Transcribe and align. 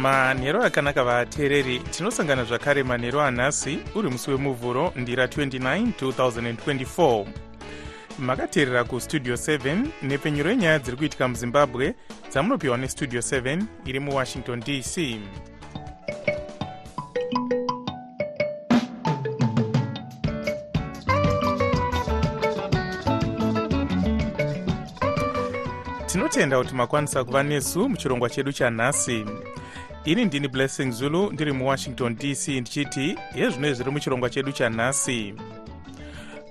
manhero 0.00 0.62
akanaka 0.64 1.04
vateereri 1.04 1.78
tinosangana 1.78 2.44
zvakare 2.44 2.82
manhero 2.82 3.20
anhasi 3.20 3.78
uri 3.94 4.08
musi 4.10 4.30
wemuvhuro 4.30 4.92
ndira 4.96 5.26
29 5.26 5.86
2024 6.00 7.26
makateerera 8.18 8.84
kustudio 8.84 9.34
7 9.34 9.86
nepfenyuro 10.02 10.50
yenyaya 10.50 10.78
dziri 10.78 10.96
kuitika 10.96 11.28
muzimbabwe 11.28 11.94
dzamunopiwa 12.30 12.76
nestudio 12.76 13.20
7 13.20 13.62
iri 13.86 14.00
muwashington 14.00 14.60
dc 14.60 14.94
tinotenda 26.06 26.58
kuti 26.58 26.74
makwanisa 26.74 27.24
kuva 27.24 27.42
nesu 27.42 27.88
muchirongwa 27.88 28.30
chedu 28.30 28.52
chanhasi 28.52 29.24
ini 30.04 30.24
ndini 30.24 30.48
blessing 30.48 30.90
zulu 30.90 31.32
ndiri 31.32 31.52
muwashington 31.52 32.16
dc 32.16 32.48
ndichiti 32.48 33.18
yezvino 33.34 33.72
zviri 33.72 33.90
muchirongwa 33.90 34.30
chedu 34.30 34.52
chanhasi 34.52 35.34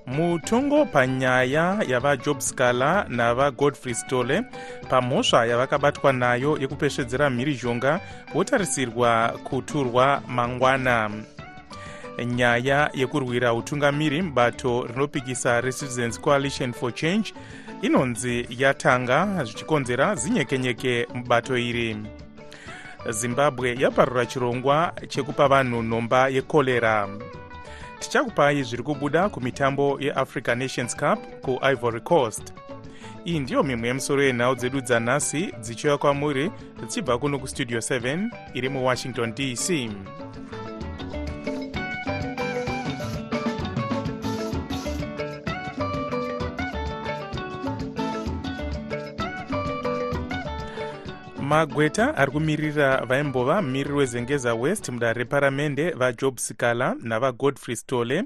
mutongo 0.06 0.86
panyaya 0.86 1.84
yavajob 1.88 2.40
scaler 2.40 3.06
navagodfrey 3.08 3.94
stole 3.94 4.42
pamhosva 4.88 5.46
yavakabatwa 5.46 6.12
nayo 6.12 6.58
yekupesvedzera 6.60 7.30
mhirizhonga 7.30 8.00
votarisirwa 8.34 9.38
kuturwa 9.44 10.22
mangwana. 10.28 11.10
Nyaya 12.26 12.90
yekurwira 12.94 13.54
utungamiri 13.54 14.22
mubato 14.22 14.86
rinopikisa 14.86 15.60
recitizens 15.60 16.20
coalition 16.20 16.72
for 16.72 16.94
change 16.94 17.34
inonzi 17.82 18.46
yatanga 18.58 19.44
zvichikonzera 19.44 20.14
zinyekenyeke 20.14 21.06
mubato 21.14 21.58
iri 21.58 21.96
zimbabwe 23.08 23.76
yaparura 23.78 24.26
chirongwa 24.26 24.92
chekupa 25.08 25.48
vanhu 25.48 25.82
nhomba 25.82 26.28
yekorera 26.28 27.08
tichakupai 27.98 28.62
zviri 28.62 28.82
kubuda 28.82 29.28
kumitambo 29.28 29.98
yeafrica 30.00 30.54
nations 30.54 30.96
cup 30.96 31.18
kuivory 31.42 32.00
coast. 32.00 32.52
Iyi 33.24 33.40
ndiyo 33.40 33.62
mimwe 33.62 33.88
yemusoro 33.88 34.22
yenhau 34.22 34.54
dzedu 34.54 34.80
dzanhasi 34.80 35.52
dzichiuya 35.60 35.98
kwamuri 35.98 36.50
dzichibva 36.80 37.18
kuno 37.18 37.38
kustudio 37.38 37.78
7 37.78 38.30
iri 38.54 38.68
muwashington 38.68 39.34
dc 39.34 39.90
magweta 51.50 52.16
ari 52.16 52.30
kumirira 52.32 53.04
vaimbova 53.04 53.62
mumiriri 53.62 53.94
wezengeza 53.94 54.54
west 54.54 54.88
mudare 54.88 55.18
reparamende 55.18 55.90
vajob 55.90 56.38
sikala 56.38 56.96
navagodfrey 57.02 57.76
stole 57.76 58.24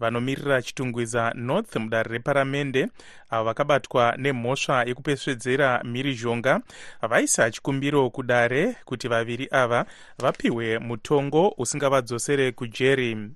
vanomirira 0.00 0.62
chitungwiza 0.62 1.32
north 1.34 1.76
mudare 1.76 2.10
reparamende 2.10 2.88
avo 3.30 3.44
vakabatwa 3.44 4.14
nemhosva 4.18 4.84
yekupesvedzera 4.84 5.82
mhirizhonga 5.84 6.60
vaisa 7.02 7.50
chikumbiro 7.50 8.10
kudare 8.10 8.76
kuti 8.84 9.08
vaviri 9.08 9.48
ava 9.50 9.86
vapiwe 10.18 10.78
mutongo 10.78 11.54
usingavadzosere 11.58 12.52
kujeri. 12.52 13.30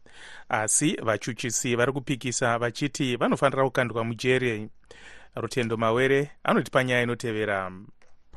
Asi 0.48 0.96
vachuchisi 1.02 1.76
vari 1.76 1.92
kupikisa 1.92 2.58
vachiti 2.58 3.16
vanofanira 3.16 3.64
kukandwa 3.64 4.04
mujeri. 4.04 4.68
Rutendo 5.34 5.76
mawere 5.76 6.30
anotipa 6.44 6.84
nyaya 6.84 7.02
inotevera 7.02 7.70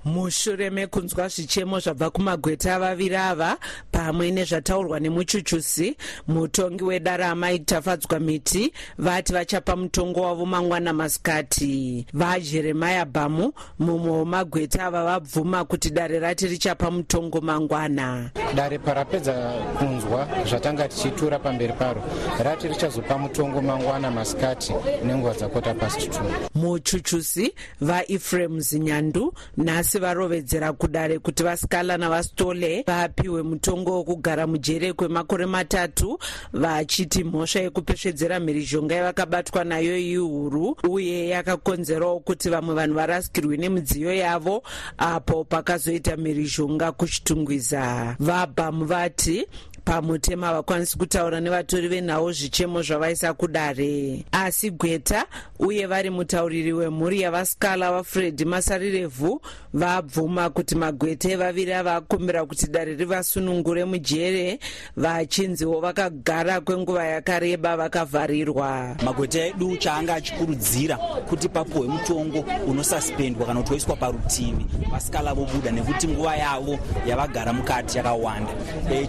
mushure 0.06 0.70
mekunzwa 0.70 1.28
zvichemo 1.28 1.80
zvabva 1.80 2.10
kumagweta 2.10 2.80
vaviri 2.80 3.16
ava 3.16 3.58
pamwe 3.92 4.32
nezvataurwa 4.32 5.00
nemuchuchusi 5.00 5.98
mutongi 6.28 6.84
wedare 6.84 7.36
mike 7.36 7.66
tafadzwa 7.66 8.20
miti 8.20 8.74
vati 8.98 9.34
vachapa 9.34 9.76
mutongo 9.76 10.22
wavo 10.22 10.46
mangwana 10.46 10.94
masikati. 10.94 12.06
Vajeremaya 12.14 13.06
bhamu 13.06 13.54
mumwe 13.80 14.12
wemagweta 14.12 14.86
ava 14.86 15.04
vabvuma 15.04 15.66
kuti 15.66 15.90
dare 15.90 16.20
rati 16.20 16.48
richapa 16.48 16.92
mutongo 16.92 17.42
mangwana. 17.42 18.32
Dare 18.56 18.78
parapedza 18.80 19.34
kunzwa 19.78 20.28
zvatanga 20.50 20.88
tichitura 20.88 21.40
pamberi 21.40 21.74
paro 21.74 22.04
rati 22.44 22.68
richazopa 22.68 23.18
mutongo 23.18 23.62
mangwana 23.62 24.12
masikati 24.12 24.74
nenguva 25.06 25.34
dzakota 25.34 25.74
past 25.74 26.00
2 26.00 26.50
muchuchusi 26.56 27.54
vaefrem 27.82 28.60
zinyandu 28.60 29.34
nhasi 29.58 29.89
asi 29.90 30.00
varovedzera 30.00 30.74
kudare 30.74 31.20
kuti 31.20 31.44
vasikala 31.44 31.98
navastole 31.98 32.84
vapiwe 32.88 33.44
mutongo 33.44 33.92
wokugara 33.92 34.48
mujere 34.48 34.94
kwemakore 34.94 35.46
matatu 35.46 36.20
vachiti 36.54 37.24
mhosva 37.24 37.60
yekupesvedzera 37.60 38.40
mhirizhonga 38.40 38.96
yavakabatwa 38.96 39.64
nayo 39.64 39.98
ihuru 39.98 40.78
uye 40.90 41.28
yakakonzerawo 41.28 42.20
kuti 42.20 42.50
vamwe 42.50 42.76
vanhu 42.76 42.96
varasikirwe 42.96 43.58
nemidziyo 43.58 44.14
yavo 44.14 44.64
apo 44.98 45.44
pakazoita 45.44 46.18
mhirizhonga 46.18 46.92
kuchitungwiza. 46.92 48.16
Vabhamu 48.20 48.86
vati 48.86 49.48
pamutemo 49.90 50.46
havakwanisi 50.46 50.98
kutaura 50.98 51.40
nevatori 51.40 51.88
venhau 51.88 52.32
zvichemo 52.32 52.82
zvavaisa 52.82 53.34
kudare. 53.34 54.26
Asi 54.32 54.72
gweta 54.72 55.26
uye 55.60 55.86
vari 55.86 56.10
mutauriri 56.10 56.74
wemhuri 56.74 57.22
yavasikala 57.22 57.92
vafred 57.92 58.46
masarirevhu 58.46 59.42
vabvuma 59.74 60.50
kuti 60.50 60.76
magweta 60.76 61.32
evaviri 61.32 61.74
avakumbira 61.74 62.46
kuti 62.46 62.68
dare 62.68 62.96
rivasunungure 62.96 63.86
mujere 63.86 64.60
vachinziwo 64.98 65.80
vakagara 65.82 66.62
kwenguva 66.62 67.06
yakareba 67.06 67.78
vakavharirwa. 67.78 68.96
Magweta 69.06 69.46
edu 69.46 69.78
chaanga 69.78 70.14
achikurudzira 70.16 70.98
kuti 70.98 71.50
papuhwe 71.50 71.88
mutongo 71.88 72.46
unosaspendwa 72.68 73.46
kana 73.46 73.60
kuti 73.62 73.72
woiswa 73.72 73.96
parutivi. 73.96 74.66
Vasikala 74.92 75.34
vobuda 75.34 75.72
nekuti 75.72 76.08
nguva 76.08 76.36
yavo 76.36 76.80
yavagara 77.08 77.54
mukati 77.54 77.98
yakawanda. 77.98 78.52
E, 78.94 79.08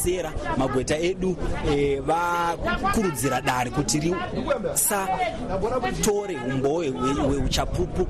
chokupedzesera 0.00 0.32
magweta 0.56 0.96
edu 0.98 1.36
e, 1.68 2.00
vakurudzira 2.00 3.40
dare 3.40 3.70
kuti 3.70 4.00
risatore 4.70 6.36
umboo 6.48 6.82
hweuchapupu 7.28 8.06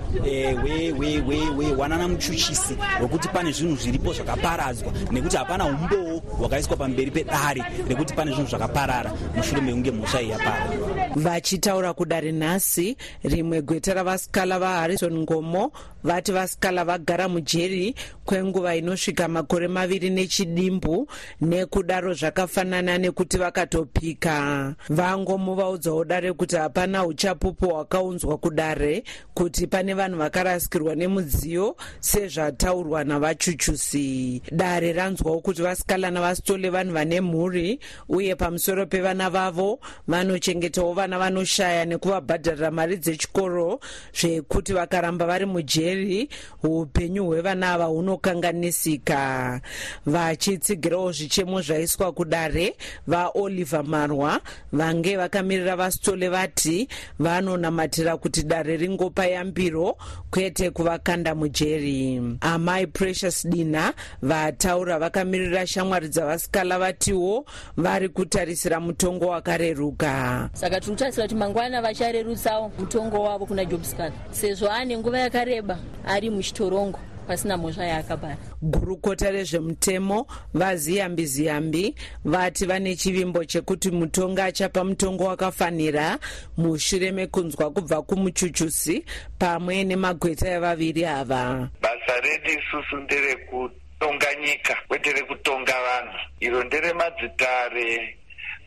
hwewanana 1.56 2.08
muchuchisi 2.08 2.76
hwekuti 2.98 3.28
pane 3.28 3.52
zvinhu 3.52 3.76
zviripo 3.76 4.12
zvakaparadzwa. 4.12 4.92
Nekuti 5.10 5.36
hapana 5.36 5.64
umboo 5.64 6.20
hwakaiswa 6.38 6.76
pamberi 6.76 7.10
pedare 7.10 7.64
rekuti 7.88 8.14
pane 8.14 8.32
zvinhu 8.32 8.50
zvakaparara. 8.50 9.12
Mushure 9.36 9.60
mekunge 9.60 9.90
mhosva 9.90 10.22
iyi 10.22 10.30
yapara 10.30 10.70
vachitaura 11.16 11.94
kudare 11.94 12.32
nhasi 12.32 12.96
rimwe 13.22 13.62
gweta 13.62 13.94
ravasikala 13.94 14.58
vaharrison 14.58 15.18
ngomo 15.18 15.72
vati 16.04 16.32
vasikala 16.32 16.84
vagara 16.84 17.28
mujeri 17.28 17.94
kwenguva 18.24 18.76
inosvika 18.76 19.28
makore 19.28 19.68
maviri 19.68 20.10
nechidimbu 20.10 21.08
nekudaro 21.40 22.14
zvakafanana 22.14 22.98
nekuti 22.98 23.38
vakatopika. 23.38 24.74
Vangomuvaudzawo 24.88 26.04
dare 26.04 26.32
kuti 26.32 26.56
hapana 26.56 27.06
uchapupu 27.06 27.68
hwakaunzwa 27.68 28.38
kudare 28.38 29.04
kuti 29.34 29.66
pane 29.66 29.94
vanhu 29.94 30.18
vakarasikirwa 30.18 30.94
nemudziyo 30.94 31.76
sezvataurwa 32.00 33.04
navachuchusi 33.04 34.42
dare 34.52 34.92
ranzwawo 34.92 35.40
kuti 35.40 35.62
vasikala 35.62 36.10
navasitole 36.10 36.70
vanhu 36.70 36.92
vane 36.92 37.20
mhuri 37.20 37.80
uye 38.08 38.34
pamusoro 38.34 38.86
pevana 38.86 39.30
vavo 39.30 39.80
vanochengetawo 40.08 40.92
vana 41.00 41.18
vanoshaya 41.18 41.84
nekuvabhadharira 41.84 42.70
mari 42.70 42.96
dzechikoro 42.96 43.80
zvekuti 44.12 44.72
vakaramba 44.72 45.26
vari 45.26 45.46
mujeri 45.46 46.28
upenyu 46.62 47.24
hwevana 47.26 47.72
ava 47.72 47.84
hunokanganisika. 47.84 49.60
Vachitsigirawo 50.06 51.12
zvichemo 51.12 51.62
zvaiswa 51.62 52.12
kudare 52.12 52.76
vaoliver 53.06 53.84
marwa 53.84 54.40
vange 54.72 55.16
vakamirira 55.16 55.76
vasitole 55.76 56.28
vati 56.28 56.88
vanonamatira 57.18 58.16
kuti 58.16 58.42
dare 58.42 58.76
ringopa 58.76 59.26
yambiro 59.26 59.96
kwete 60.30 60.70
kuvakanda 60.70 61.34
mujeri. 61.34 62.20
Amai 62.40 62.86
precious 62.86 63.46
dina 63.46 63.94
vataura 64.22 64.98
vakamirira 64.98 65.66
shamwari 65.66 66.08
dzavasikala 66.08 66.78
vatiwo 66.78 67.44
vari 67.76 68.08
kutarisira 68.08 68.80
mutongo 68.80 69.26
wakareruka. 69.26 70.50
Saka 70.52 70.80
tiri 70.90 71.12
kutarisira 71.12 71.26
kuti 71.26 71.34
mangwana 71.34 71.82
vacharerutsawo 71.82 72.72
mutongo 72.78 73.22
wavo 73.22 73.46
kuna 73.46 73.64
jobscal 73.64 74.12
sezvo 74.30 74.68
ane 74.70 74.98
nguva 74.98 75.18
yakareba 75.18 75.78
ari 76.06 76.30
muchitorongo 76.30 76.98
pasina 77.26 77.56
mhosva 77.56 77.84
yaakabara. 77.84 78.36
Gurukota 78.62 79.30
rezvemutemo 79.30 80.26
vaziyambi 80.54 81.26
ziyambi 81.26 81.94
vati 82.24 82.66
vane 82.66 82.96
chivimbo 82.96 83.44
chekuti 83.44 83.90
mutongo 83.90 84.42
achapa 84.42 84.84
mutongo 84.84 85.24
wakafanira 85.24 86.18
mushure 86.56 87.12
mekunzwa 87.12 87.70
kubva 87.70 88.02
kumuchuchusi 88.02 89.04
pamwe 89.38 89.84
nemagweta 89.84 90.50
evaviri 90.50 91.04
ava. 91.04 91.68
Basa 91.80 92.20
redu 92.20 92.50
isusu 92.50 92.96
nderekutonga 92.96 94.34
nyika 94.40 94.76
kwete 94.88 95.12
rekutonga 95.12 95.72
vanhu. 95.72 96.18
Iro 96.40 96.64
nderemadzitare 96.64 98.16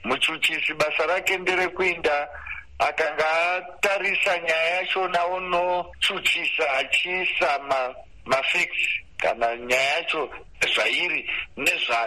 muchuchisi 0.04 0.74
basa 0.74 1.06
rake 1.08 1.38
nderekuinda 1.38 2.28
akanga 2.80 3.56
atarisa 3.56 4.38
nyaya 4.38 4.70
yacho 4.76 5.08
naonochuchisa 5.08 6.74
achiisa 6.74 7.60
mafacts 8.26 8.90
kana 9.18 9.58
nyaya 9.58 9.94
yacho 9.96 10.30
zvairi 10.74 11.30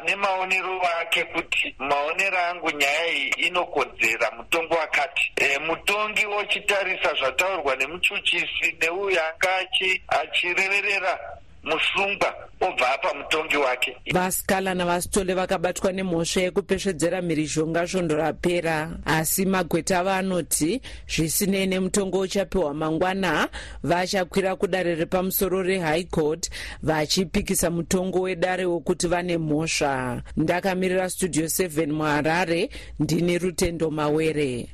nemaonero 0.05 0.83
ake 1.01 1.25
kuti 1.25 1.75
maonero 1.79 2.39
angu 2.39 2.71
nyaya 2.71 3.07
iyi 3.07 3.29
inokodzera 3.29 4.31
mutongo 4.31 4.75
wakati. 4.75 5.33
E, 5.37 5.59
mutongi 5.59 6.27
wochitarisa 6.27 7.15
zvataurwa 7.15 7.77
nemuchuchisi 7.77 8.77
neuyo 8.81 9.21
anga 9.27 9.67
achireverera 10.09 11.19
musungwa 11.67 12.35
obva 12.61 12.95
apa 12.95 13.15
mutongi 13.15 13.57
wake. 13.57 13.97
Vasikala 14.13 14.75
navasitole 14.75 15.35
vakabatwa 15.35 15.93
nemhosva 15.93 16.41
yekupesvedzera 16.41 17.23
mhirizhonga 17.23 17.87
svondo 17.87 18.17
rapera. 18.17 18.91
Asi 19.05 19.47
magweta 19.47 19.99
avo 19.99 20.11
anoti 20.11 20.81
zvisinei 21.09 21.67
nemutongo 21.67 22.19
uchapiwa 22.21 22.75
mangwana 22.75 23.49
vachakwira 23.83 24.57
kudare 24.57 24.95
repamusoro 24.95 25.63
rehigh 25.63 26.09
court 26.11 26.51
vachipikisa 26.83 27.71
mutongo 27.71 28.21
wedare 28.21 28.65
wokuti 28.65 29.09
vane 29.09 29.39
mhosva. 29.39 30.23
Ndakamirira 30.37 31.11
studio 31.11 31.45
7 31.45 31.87
muharare 31.93 32.71
ndini 33.01 33.39
rutendo 33.39 33.91
mawere 33.91 34.69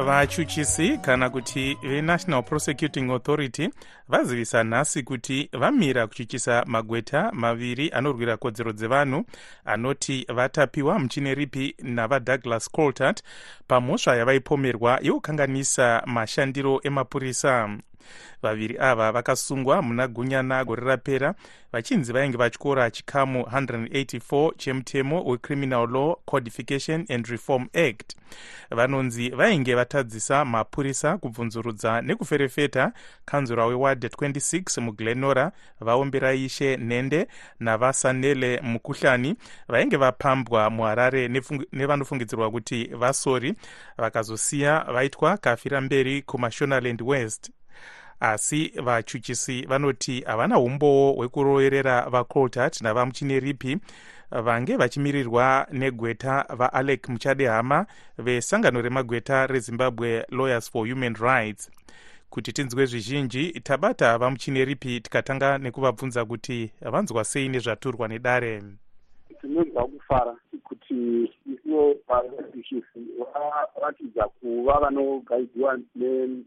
vachuchisi 0.00 0.98
kana 0.98 1.30
kuti 1.30 1.76
venational 1.82 2.42
prosecuting 2.42 3.10
authority 3.10 3.68
vazivisa 4.08 4.64
nhasi 4.64 5.02
kuti 5.02 5.48
vamira 5.52 6.06
kuchuchisa 6.06 6.64
magweta 6.66 7.30
maviri 7.32 7.90
anorwira 7.90 8.36
kodzero 8.36 8.72
dzevanhu 8.72 9.24
anoti 9.64 10.26
vatapiwa 10.34 10.98
muchine 10.98 11.34
ripi 11.34 11.76
navadouglas 11.82 12.70
coltart 12.70 13.22
pamhosva 13.68 14.16
yavaipomerwa 14.16 14.98
yokukanganisa 15.02 16.02
mashandiro 16.06 16.80
emapurisa 16.82 17.68
vaviri 18.42 18.78
ava 18.78 19.12
vakasungwa 19.12 19.82
muna 19.82 20.08
gunyana 20.08 20.64
gore 20.64 20.84
rapera. 20.84 21.34
Vachinzi 21.72 22.12
vainge 22.12 22.36
vatyora 22.36 22.90
chikamu 22.90 23.42
184 23.42 24.52
chemutemo 24.56 25.24
wecriminal 25.24 25.88
law 25.90 26.16
codification 26.26 27.06
and 27.08 27.26
reform 27.26 27.68
act. 27.74 28.16
Vanonzi 28.70 29.28
vainge 29.30 29.74
vatadzisa 29.74 30.44
mapurisa 30.44 31.18
kubvunzurudza 31.18 32.02
nekuferefeta 32.02 32.92
kanzura 33.24 33.66
weward 33.66 34.04
26 34.04 34.80
muglenora 34.80 35.52
vaombera 35.80 36.34
ishe 36.34 36.76
nhende 36.76 37.26
navasanele 37.60 38.60
mukuhlani. 38.62 39.34
Vainge 39.68 39.96
vapambwa 39.96 40.70
muharare 40.70 41.28
nevanofungidzirwa 41.72 42.50
kuti 42.50 42.84
vasori. 42.84 43.54
Vakazosiya 43.98 44.80
vaitwa 44.92 45.36
kafira 45.36 45.80
mberi 45.80 46.22
kumashonaland 46.22 47.02
west 47.02 47.50
asi 48.22 48.72
vachuchisi 48.82 49.66
vanoti 49.66 50.20
havana 50.20 50.58
umbowo 50.58 51.12
hwekuroverera 51.12 52.10
vacoltat 52.10 52.80
navamuchine 52.80 53.40
ripi 53.40 53.78
vange 54.30 54.76
vachimirirwa 54.76 55.66
negweta 55.72 56.46
vaalec 56.56 57.08
muchadehama 57.08 57.86
vesangano 58.18 58.82
remagweta 58.82 59.46
rezimbabwe 59.46 60.26
lawyers 60.30 60.70
for 60.70 60.88
human 60.88 61.14
rights. 61.14 61.70
Kuti 62.30 62.52
tinzwe 62.52 62.86
zvizhinji 62.86 63.50
tabata 63.50 64.18
vamuchine 64.18 64.64
ripi 64.64 65.00
tikatanga 65.00 65.58
nekuvabvunza 65.58 66.24
kuti 66.24 66.70
vanzwa 66.80 67.24
sei 67.24 67.48
nezvaturwa 67.48 68.08
nedare. 68.08 68.62
Tinonzwa 69.40 69.86
kufara 69.86 70.36
kuti 70.64 70.94
ivo 71.46 71.94
vachuchisi 72.08 73.00
varatidza 73.74 74.24
kuva 74.24 74.80
vanogaidziwa 74.80 75.78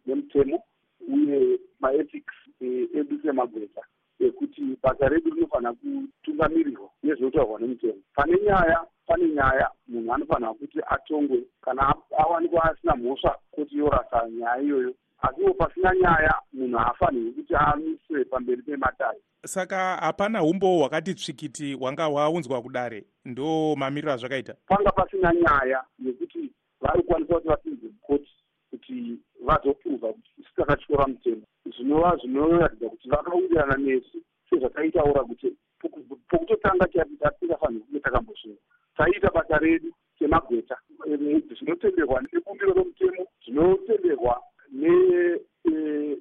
nemutemo 0.06 0.64
uye 1.14 1.60
maethics 1.80 2.36
edu 3.00 3.20
semagweta 3.22 3.82
ekuti 4.20 4.62
basa 4.84 5.08
redu 5.10 5.30
rinofanira 5.30 5.74
kutungamirirwa 5.74 6.90
nezvinotaurwa 7.04 7.60
nemutemo 7.60 8.02
pane 8.16 8.38
nyaya 8.46 8.86
pane 9.08 9.28
nyaya 9.30 9.68
munhu 9.88 10.14
anofanira 10.14 10.54
kuti 10.54 10.80
atongwe 10.88 11.44
kana 11.62 11.96
awanikwa 12.18 12.64
asina 12.64 12.96
mhosva 12.96 13.38
kuti 13.52 13.78
yorasa 13.78 14.30
nyaya 14.30 14.62
iyoyo. 14.62 14.94
Asiwo 15.22 15.54
pasina 15.54 15.96
nyaya 15.96 16.34
munhu 16.54 16.78
haafanirwi 16.78 17.32
kuti 17.32 17.56
amiswe 17.56 18.26
pamberi 18.26 18.62
pematare. 18.62 19.20
Saka 19.46 19.96
hapana 19.96 20.44
umbo 20.44 20.78
hwakati 20.78 21.14
tsvikiti 21.14 21.74
hwanga 21.74 22.06
hwaunzwa 22.06 22.62
kudare 22.62 23.06
ndo 23.26 23.76
mamiriro 23.76 24.14
azvakaita? 24.14 24.56
Panga 24.68 24.92
pasina 24.92 25.34
nyaya 25.34 25.84
yekuti 26.06 26.52
vari 26.82 27.02
kukwanisa 27.02 27.34
kuti 27.34 27.48
vapinze 27.48 27.88
mukoti 27.88 28.32
kuti 28.76 29.18
vazopruva 29.48 30.14
kuti 30.14 30.32
isu 30.38 30.52
takatyora 30.56 31.08
mutemo. 31.08 31.46
Zvinova 31.76 32.18
zvinoratidza 32.22 32.90
kuti 32.90 33.10
vakawirirana 33.10 33.78
nesu 33.78 34.18
sezvataitaura 34.50 35.24
kuti 35.24 35.48
pokutotanga 36.30 36.86
tatingafanira 36.88 37.86
kunge 37.86 38.00
takambosvinga 38.00 38.62
taiita 38.98 39.30
basa 39.36 39.58
redu 39.58 39.90
semagweta 40.20 40.78
zvinotenderwa 41.58 42.22
nebumbiro 42.22 42.74
romutemo 42.74 43.24
zvinotenderwa 43.44 44.42
nelegal 44.80 46.14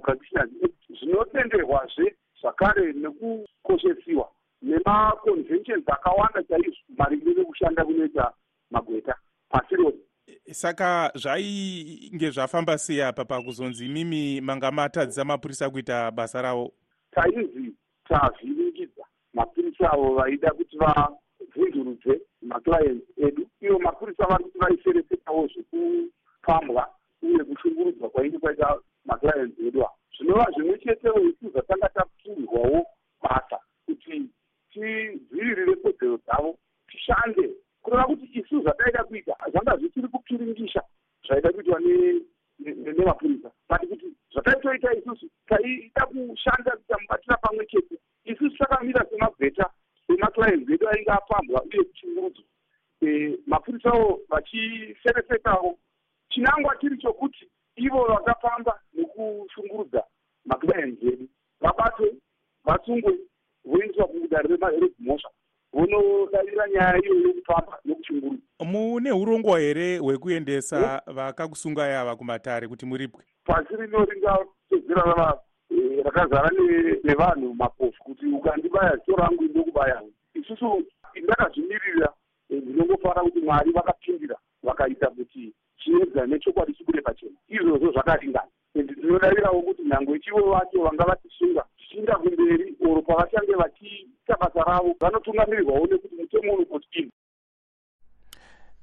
practitioners 0.00 0.50
zvinotenderwazve 0.98 2.06
zvakare 2.40 2.92
nekukoshesiwa 2.92 4.26
nemaconventions 4.62 5.88
akawanda 5.88 6.42
chaizvo 6.48 6.82
maringe 6.98 7.30
nekushanda 7.34 7.84
kunoita 7.84 8.32
magweta. 8.70 9.14
Pasi 9.50 9.76
rose 9.76 10.01
saka 10.52 11.10
zvainge 11.14 12.30
zvafamba 12.30 12.78
sei 12.78 13.00
apa 13.02 13.24
pakuzonzi 13.24 13.86
imimi 13.86 14.40
manga 14.40 14.70
matadzisa 14.70 15.24
mapurisa 15.24 15.70
kuita 15.70 16.10
basa 16.10 16.42
ravo? 16.42 16.72
Tainzi 17.10 17.74
tavhiringidza 18.08 19.04
mapurisa 19.34 19.92
avo 19.92 20.14
vaida 20.14 20.50
kuti 20.50 20.76
vavhundurudze 20.78 22.20
maclients 22.42 23.04
edu. 23.16 23.46
Ivo 23.60 23.78
mapurisa 23.78 24.26
vari 24.26 24.44
kuti 24.44 24.58
vaiferefetawo 24.58 25.46
zvekupambwa 25.46 26.88
uye 27.22 27.44
kushungurudzwa 27.44 28.10
kwainge 28.10 28.38
kwaita 28.38 28.78
maclients 29.04 29.58
edu 29.58 29.80
avo 29.80 29.96
zvinova 30.16 30.46
zvimwe 30.54 30.78
chetewo 30.78 31.20
isu 31.20 31.50
zvatanga 31.50 31.88
tapirirwawo 31.88 32.86
basa 33.22 33.58
kuti 33.86 34.28
tidzivirire 34.72 35.76
kodzero 35.76 36.16
dzavo 36.24 36.58
tishande 36.88 37.50
kureva 37.82 38.04
kuti 38.04 38.26
isu 38.38 38.62
zvataida 38.62 39.04
kuita 39.04 39.36
zvanga 39.50 39.76
zvichiri 39.76 40.08
kupiringisha 40.08 40.82
zvaida 41.26 41.52
kuitwa 41.52 41.80
nemapurisa 42.58 43.50
but 43.68 43.88
kuti 43.88 44.06
zvataitoita 44.32 44.94
isusu 44.94 45.30
taida 45.46 46.06
kushanda 46.06 46.70
kuita 46.70 46.96
mubatira 47.00 47.36
pamwe 47.36 47.66
chete. 47.66 47.96
Isusu 48.24 48.56
takamira 48.56 49.06
semabheta 49.10 49.70
semaclients 50.06 50.70
edu 50.70 50.88
ainge 50.88 51.10
apambwa 51.10 51.62
uye 51.62 51.84
kuchungurudzwa 51.84 52.44
mapurisawo 53.46 54.20
vachiferefetawo 54.28 55.78
chinangwa 56.28 56.76
chiri 56.76 56.98
chokuti 56.98 57.50
ivo 57.76 58.04
vakapamba 58.04 58.80
nekushungurudza 58.94 60.04
maclients 60.44 61.02
edu 61.02 61.28
vabatwe 61.60 62.14
vatsungwe 62.64 63.18
voiswa 63.64 64.06
kudare 64.06 64.56
redzimhosva 64.80 65.30
vonodavira 65.72 66.68
nyaya 66.68 66.98
iyo 67.04 67.14
yokupamba 67.20 67.78
nokuchungurudza 67.84 68.42
mune 68.64 69.12
urongwa 69.12 69.60
here 69.60 69.98
hwekuendesa 69.98 71.02
vakakusungai 71.06 71.92
ava 71.94 72.16
kumatare 72.16 72.68
kuti 72.68 72.86
muripwe? 72.86 73.24
Pasi 73.44 73.76
rino 73.76 74.04
ringatedzera 74.04 75.02
rava 75.02 75.40
eh, 75.70 76.04
rakazara 76.04 76.50
ne- 76.50 76.98
nevanhu 77.04 77.54
mapofu 77.54 78.02
kuti 78.04 78.26
ukandibaya 78.26 78.96
zito 78.96 79.16
rangu 79.16 79.44
indokubaya 79.44 80.02
isusu 80.34 80.82
ndakazvimirira 81.22 82.12
eh, 82.50 82.62
ndinongofara 82.62 83.22
kuti 83.22 83.40
mwari 83.40 83.72
vakapindira 83.72 84.36
vakaita 84.62 85.06
kuti 85.10 85.52
chiedza 85.78 86.26
nechokwadi 86.26 86.74
chikure 86.74 87.00
pachena. 87.02 87.32
Izvozvo 87.48 87.92
zvakaringana. 87.92 88.48
Ende 88.74 88.92
ndinodavirawo 88.92 89.62
kuti 89.62 89.82
nyange 89.82 90.18
chivo 90.18 90.50
vacho 90.50 90.82
vanga 90.82 91.04
vatisunga 91.04 91.64
tichiinda 91.92 92.16
kumberi 92.16 92.74
oro 92.90 93.02
pavachange 93.02 93.54
vachiita 93.54 94.36
basa 94.40 94.62
ravo 94.64 94.94
vanotungamirirwawo 95.00 95.86
nekuti 95.86 96.14
mutemo 96.14 96.52
unopotini 96.54 97.10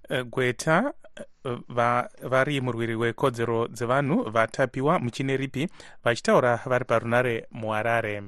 Eh, 0.09 0.25
gweta 0.25 0.93
eh, 1.45 1.57
va- 1.69 2.09
vari 2.21 2.61
murwiri 2.61 2.95
wekodzero 2.95 3.67
dzevanhu 3.67 4.23
vatapiwa 4.29 4.99
muchine 4.99 5.37
ripi 5.37 5.67
vachitaura 6.03 6.59
vari 6.65 6.85
parunare 6.85 7.47
muharare 7.51 8.21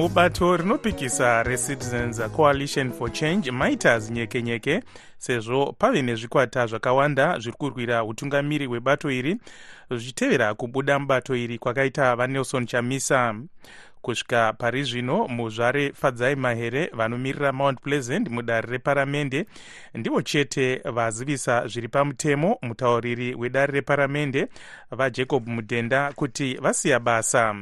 mubato 0.00 0.56
rinopikisa 0.56 1.42
recitizens 1.42 2.20
coalition 2.36 2.92
for 2.92 3.12
change 3.12 3.50
maita 3.50 3.98
zinyekenyeke 3.98 4.82
sezvo 5.18 5.72
pave 5.78 6.02
nezvikwata 6.02 6.66
zvakawanda 6.66 7.38
zviri 7.38 7.56
kurwira 7.56 8.04
utungamiri 8.04 8.66
hwebato 8.66 9.10
iri 9.10 9.36
zvichitevera 9.90 10.54
kubuda 10.54 10.98
mubato 10.98 11.36
iri 11.36 11.58
kwakaita 11.58 12.16
vanelson 12.16 12.66
chamisa. 12.66 13.34
Kusvika 14.02 14.52
pari 14.52 14.84
zvino 14.84 15.28
muzvare 15.28 15.92
fadzai 15.92 16.36
mahere 16.36 16.90
vanomirira 16.92 17.52
mount 17.52 17.80
pleasant 17.80 18.28
mudare 18.28 18.70
reparamende 18.70 19.46
ndivo 19.94 20.22
chete 20.22 20.76
vazivisa 20.84 21.66
zviri 21.68 21.88
pamutemo 21.88 22.58
mutauriri 22.62 23.34
wedare 23.34 23.72
reparamende 23.72 24.48
vajacob 24.90 25.48
mudhenda 25.48 26.12
kuti 26.12 26.54
vasiya 26.54 27.00
basa 27.00 27.56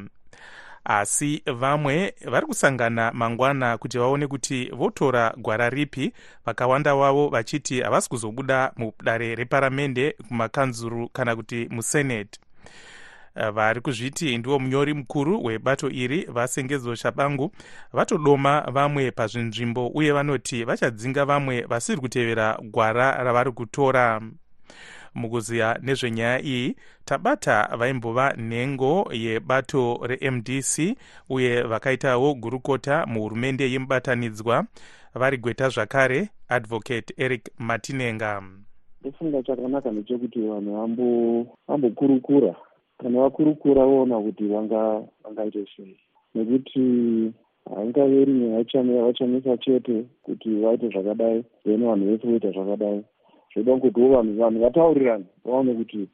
asi 0.89 1.43
vamwe 1.47 2.15
vari 2.25 2.47
kusangana 2.47 3.13
mangwana 3.13 3.79
kuti 3.79 3.99
vaone 3.99 4.27
kuti 4.27 4.71
votora 4.77 5.35
gwara 5.37 5.71
ripi. 5.71 6.13
Vakawanda 6.47 6.95
wavo 6.95 7.29
vachiti 7.29 7.81
havasi 7.81 8.09
kuzobuda 8.09 8.73
mudare 8.77 9.35
reparamende 9.35 10.15
kumakanzuru 10.29 11.09
kana 11.09 11.37
kuti 11.37 11.69
musenate 11.71 12.41
vari 13.53 13.81
kuzviti 13.81 14.39
ndiwo 14.39 14.59
munyori 14.59 14.95
mukuru 14.95 15.45
webato 15.45 15.91
iri 15.91 16.25
vasengedzo 16.25 16.95
shabangu. 16.95 17.53
Vatodoma 17.93 18.61
vamwe 18.61 19.11
pazvinzvimbo 19.11 19.87
uye 19.89 20.13
vanoti 20.13 20.65
vachadzinga 20.65 21.25
vamwe 21.25 21.63
vasiri 21.63 22.01
kutevera 22.01 22.59
gwara 22.63 23.25
ravari 23.25 23.53
kutora 23.53 24.21
mukuziya 25.19 25.79
nezvenyaya 25.83 26.43
iyi 26.43 26.77
tabata 27.05 27.77
vaimbova 27.79 28.33
nhengo 28.37 29.09
yebato 29.13 30.01
remdc 30.03 30.97
uye 31.31 31.63
vakaitawo 31.63 32.35
gurukota 32.35 33.07
muhurumende 33.07 33.71
yemubatanidzwa. 33.73 34.65
Vari 35.15 35.37
gweta 35.37 35.69
zvakare 35.69 36.29
advocate 36.49 37.15
eric 37.17 37.51
matinenga. 37.59 38.43
Ndofunga 39.01 39.43
chakanaka 39.43 39.91
ndechekuti 39.91 40.41
vanhu 40.41 40.73
vambo- 40.77 41.47
vambokurukura. 41.69 42.55
Kana 42.99 43.21
vakurukura 43.21 43.85
voona 43.85 44.21
kuti 44.21 44.45
vanga 44.45 45.03
vangaite 45.25 45.67
sei. 45.77 45.97
Nekuti 46.35 47.33
haingaveri 47.75 48.33
nyaya 48.33 48.65
chame 48.65 48.97
yavachamisa 48.97 49.57
chete 49.57 50.05
kuti 50.23 50.49
vaite 50.49 50.89
zvakadai 50.89 51.45
then 51.65 51.85
vanhu 51.85 52.07
vese 52.07 52.27
voita 52.27 52.51
zvakadai 52.51 53.05
zvoda 53.55 53.77
kutiwo 53.77 54.09
vanhu 54.09 54.33
vanhu 54.39 54.61
vataurirane 54.61 55.25
vaone 55.45 55.75
kuti 55.75 56.09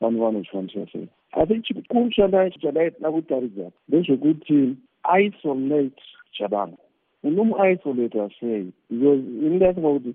vanhu 0.00 0.20
vanozvishandisa 0.20 0.86
sei. 0.92 1.08
Asi 1.32 1.60
chikuru 1.62 2.10
chanda 2.10 2.50
chadai 2.50 2.90
da 3.00 3.10
kutaridza 3.12 3.70
ndezvekuti 3.88 4.76
isolate 5.20 6.02
chabangu. 6.32 6.78
Unomuisolata 7.24 8.30
sei 8.40 8.72
because 8.90 9.20
ini 9.20 9.56
ndaifunga 9.56 9.92
kuti 9.92 10.14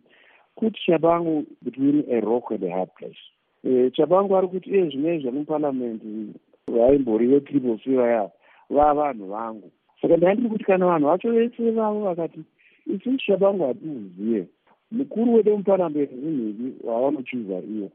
kuti 0.56 0.80
chabangu 0.86 1.46
between 1.62 2.04
a 2.12 2.20
rock 2.22 2.52
and 2.52 2.64
a 2.64 2.70
hard 2.70 2.90
place. 2.98 3.20
Eh, 3.64 3.92
chabangu 3.92 4.38
ari 4.38 4.48
kuti 4.48 4.70
iye 4.70 4.90
zvinei 4.90 5.20
zviri 5.20 5.38
muparamendi 5.38 6.34
vaimbori 6.68 7.28
vetriple 7.28 7.78
c 7.84 7.96
vaya 7.96 8.30
vavanhu 8.70 9.26
vangu. 9.28 9.72
Saka 10.02 10.18
ndaindiri 10.18 10.50
kuti 10.50 10.64
kana 10.64 10.86
vanhu 10.86 11.08
vacho 11.08 11.32
vese 11.32 11.72
vavo 11.72 12.00
vakati 12.00 12.40
isusu 12.88 13.18
chabangu 13.18 13.64
hatiuzive 13.64 14.48
mukuru 14.92 15.44
muparamendi 15.58 16.16
zinhiki 16.16 16.86
wavanochuza 16.88 17.60
iyo 17.60 17.90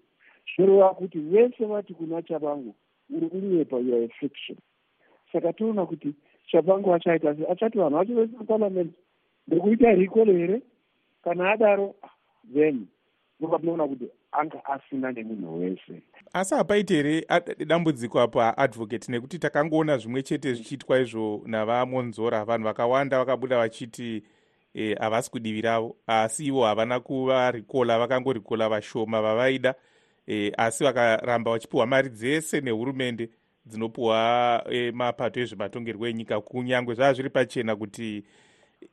zvinoreva 0.56 0.88
kuti 0.94 1.18
vese 1.18 1.64
vati 1.66 1.94
kuna 1.94 2.22
chabangu 2.22 2.74
uri 3.16 3.26
kunyepa 3.28 3.76
youare 3.76 4.08
fiction 4.08 4.58
saka 5.32 5.52
toona 5.52 5.86
kuti 5.86 6.14
chabangu 6.50 6.94
achaita 6.94 7.34
se 7.36 7.46
achati 7.52 7.78
vanhu 7.78 7.96
vacho 7.98 8.14
vese 8.14 8.36
muparamendi 8.38 8.92
ndikuita 9.48 9.92
rikolo 9.92 10.32
here? 10.32 10.62
Kana 11.24 11.50
adaro 11.52 11.94
then 12.54 12.86
ndoka 13.40 13.58
tinoona 13.58 13.88
kuti 13.88 14.04
anga 14.32 14.64
asina 14.64 15.12
nemunhu 15.12 15.60
wese. 15.60 16.02
Asi 16.32 16.54
hapaiti 16.54 16.94
here 16.94 17.24
a- 17.28 17.64
dambudziko 17.64 18.20
apo 18.20 18.40
aadvocate 18.42 19.12
nekuti 19.12 19.38
takangoona 19.38 19.98
zvimwe 19.98 20.22
chete 20.22 20.54
zvichiitwa 20.54 21.00
izvo 21.00 21.42
navamonzora 21.46 22.44
vanhu 22.44 22.64
vakawanda 22.64 23.18
vakabuda 23.18 23.58
vachiti 23.58 24.22
eh, 24.74 24.96
havasi 24.98 25.30
kudivi 25.30 25.60
ravo. 25.60 25.96
Asi 26.06 26.46
ivo 26.46 26.64
havana 26.64 27.00
kuvarikola 27.00 27.98
vakangorikola 27.98 28.68
vashoma 28.68 29.22
vavaida. 29.22 29.74
Eh, 30.26 30.52
asi 30.56 30.84
vakaramba 30.84 31.50
vachipiwa 31.50 31.86
mari 31.86 32.08
dzese 32.08 32.60
nehurumende 32.60 33.30
dzinopiwa 33.66 34.64
eh, 34.70 34.94
mapato 34.94 35.40
ezvematongerwo 35.40 36.06
enyika. 36.06 36.40
Kunyange 36.40 36.94
zvava 36.94 37.12
zviri 37.12 37.30
pachena 37.30 37.76
kuti 37.76 38.24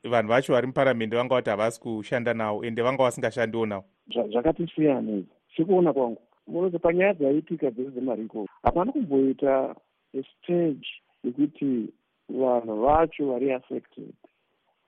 vanhu 0.04 0.28
vacho 0.28 0.52
vari 0.52 0.66
muparamende 0.66 1.16
vanga 1.16 1.34
vati 1.34 1.50
havasi 1.50 1.80
kushanda 1.80 2.34
navo 2.34 2.64
ende 2.64 2.82
vanga 2.82 3.02
vasingashandiwo 3.02 3.66
navo. 3.66 3.84
Zva- 4.14 4.28
zvakati 4.30 4.66
siyanei 4.74 5.24
sekuona 5.56 5.92
kwangu. 5.92 6.20
Munoti 6.46 6.78
panyaya 6.78 7.14
dzaitika 7.14 7.70
dzese 7.70 7.90
dzemariko 7.90 8.46
hapana 8.62 8.92
kumboita 8.92 9.74
stage 10.12 10.86
yekuti 11.24 11.88
vanhu 12.28 12.82
vacho 12.82 13.26
vari 13.26 13.52
affected 13.52 14.12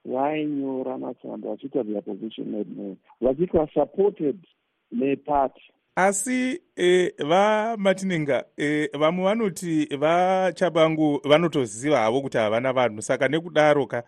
vainyora 0.05 0.99
matsamba 0.99 1.49
vachiita 1.49 1.85
their 1.85 2.03
position 2.03 2.49
made 2.51 2.71
known 2.75 2.97
vachiitwa 3.21 3.69
supported 3.75 4.39
neparty. 4.93 5.63
Asi 5.97 6.61
e, 6.77 7.13
vamatinenga 7.19 8.45
e, 8.57 8.89
vamwe 8.99 9.25
vanoti 9.25 9.89
vachabangu 9.97 11.21
vanotoziva 11.25 11.99
havo 11.99 12.23
kuti 12.23 12.39
havana 12.39 12.73
vanhu 12.73 13.03
saka 13.03 13.29
nekudaro 13.29 13.87
ka 13.87 14.03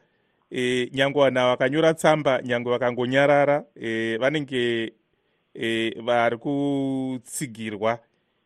e, 0.51 0.91
nyange 0.95 1.19
vanhu 1.19 1.41
vakanyora 1.41 1.95
tsamba 1.95 2.43
nyange 2.43 2.71
vakangonyarara 2.71 3.65
e, 3.75 4.17
vanenge 4.17 4.93
e, 5.55 5.91
vari 6.01 6.37
kutsigirwa 6.37 7.99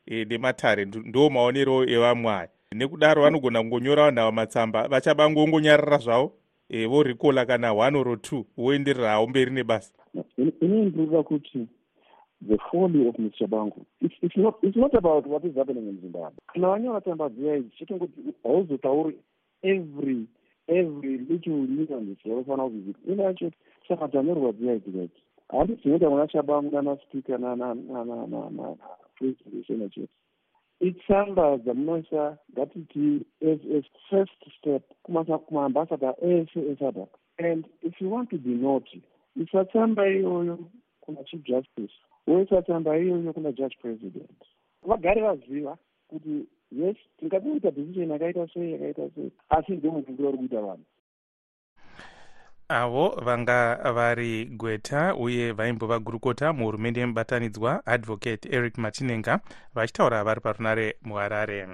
e, 0.07 0.25
nematare 0.25 0.85
Ndo- 0.85 1.31
maonero 1.31 1.85
evamwe 1.89 2.33
aya 2.33 2.49
nekudaro 2.73 3.23
vanogona 3.23 3.61
kungonyora 3.63 4.05
vanhu 4.05 4.21
ava 4.21 4.33
matsamba 4.33 4.89
vachabangu 4.89 5.41
vongonyarara 5.41 5.99
zvavo 5.99 6.33
e, 6.71 6.87
vorikola 6.87 7.47
kana 7.47 7.73
one 7.73 7.99
or 7.99 8.23
two 8.23 8.47
voendererawo 8.57 9.27
mberi 9.27 9.51
nebasa 9.51 9.93
ini 10.37 10.85
ndinoda 10.85 11.23
kuti 11.23 11.67
the 12.49 12.59
folly 12.59 13.09
of 13.09 13.19
mr 13.19 13.47
bangu 13.47 13.87
it's, 14.01 14.15
it's, 14.23 14.37
not, 14.37 14.55
it's 14.63 14.77
not 14.77 14.95
about 14.95 15.27
what 15.27 15.45
is 15.45 15.55
happening 15.55 15.89
in 15.89 16.01
zimbabwe 16.01 16.39
kana 16.47 16.69
vanyora 16.69 17.01
tsamba 17.01 17.29
dziya 17.29 17.57
idzi 17.57 17.77
chitongoti 17.77 18.13
hauzotauri 18.43 19.19
every 19.63 20.27
every 20.67 21.19
little 21.19 21.53
nuance 21.53 22.29
yaufanira 22.29 22.69
kuziva 22.69 22.99
ina 23.13 23.23
yacho 23.23 23.51
saka 23.89 24.09
dzanyorwa 24.09 24.53
dziya 24.53 24.75
idzi 24.75 24.91
idzi 24.91 25.11
handi 25.49 25.75
dzinoita 25.75 26.11
muna 26.11 26.27
chabangu 26.27 26.75
nanaspika 26.75 27.39
napresident 27.39 29.95
chete 29.95 30.15
itsamba 30.81 31.57
dzamunoisa 31.59 32.39
ngatiti 32.53 33.27
as 33.43 33.59
a 33.77 33.83
first 34.11 34.41
step 34.59 34.83
kumaambasada 35.47 36.15
ese 36.23 36.61
esadc 36.73 37.09
and 37.39 37.67
if 37.83 38.01
you 38.01 38.11
want 38.13 38.31
to 38.31 38.39
be 38.39 38.51
naughty 38.51 39.03
isa 39.37 39.65
tsamba 39.65 40.09
iyoyo 40.09 40.59
kuna 41.01 41.25
chief 41.25 41.43
justice 41.45 41.93
woisa 42.27 42.63
tsamba 42.63 42.99
iyoyo 42.99 43.33
kuna 43.33 43.53
judge 43.53 43.77
president. 43.83 44.45
Vagare 44.83 45.23
vaziva 45.23 45.79
kuti 46.09 46.47
yes 46.73 46.97
tingatoita 47.19 47.71
decision 47.71 48.11
yakaita 48.11 48.49
sei 48.55 48.73
yakaita 48.73 49.11
sei 49.15 49.31
asi 49.49 49.73
ndomukumbiro 49.73 50.29
uri 50.29 50.39
kuita 50.39 50.61
vanhu 50.61 50.85
avo 52.71 53.09
vanga 53.25 53.77
vari 53.95 54.45
gweta 54.45 55.15
uye 55.15 55.53
vaimbova 55.53 55.99
gurukota 55.99 56.53
muhurumende 56.53 57.01
yemubatanidzwa 57.01 57.83
advocate 57.87 58.49
eric 58.57 58.79
machinenga 58.79 59.41
vachitaura 59.75 60.25
vari 60.25 60.41
parunare 60.41 60.87
muharare 61.03 61.67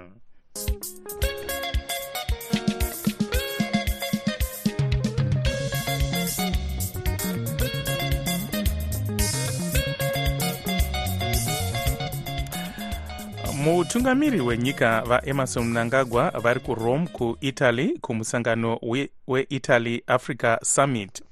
mutungamiri 13.67 14.41
wenyika 14.41 15.01
vaemarson 15.01 15.65
mnangagwa 15.67 16.29
vari 16.29 16.59
kurome 16.59 17.07
kuitaly 17.07 17.99
kumusangano 18.01 18.79
weitaly 19.27 19.93
we 19.93 20.03
africa 20.07 20.57
summit. 20.63 21.23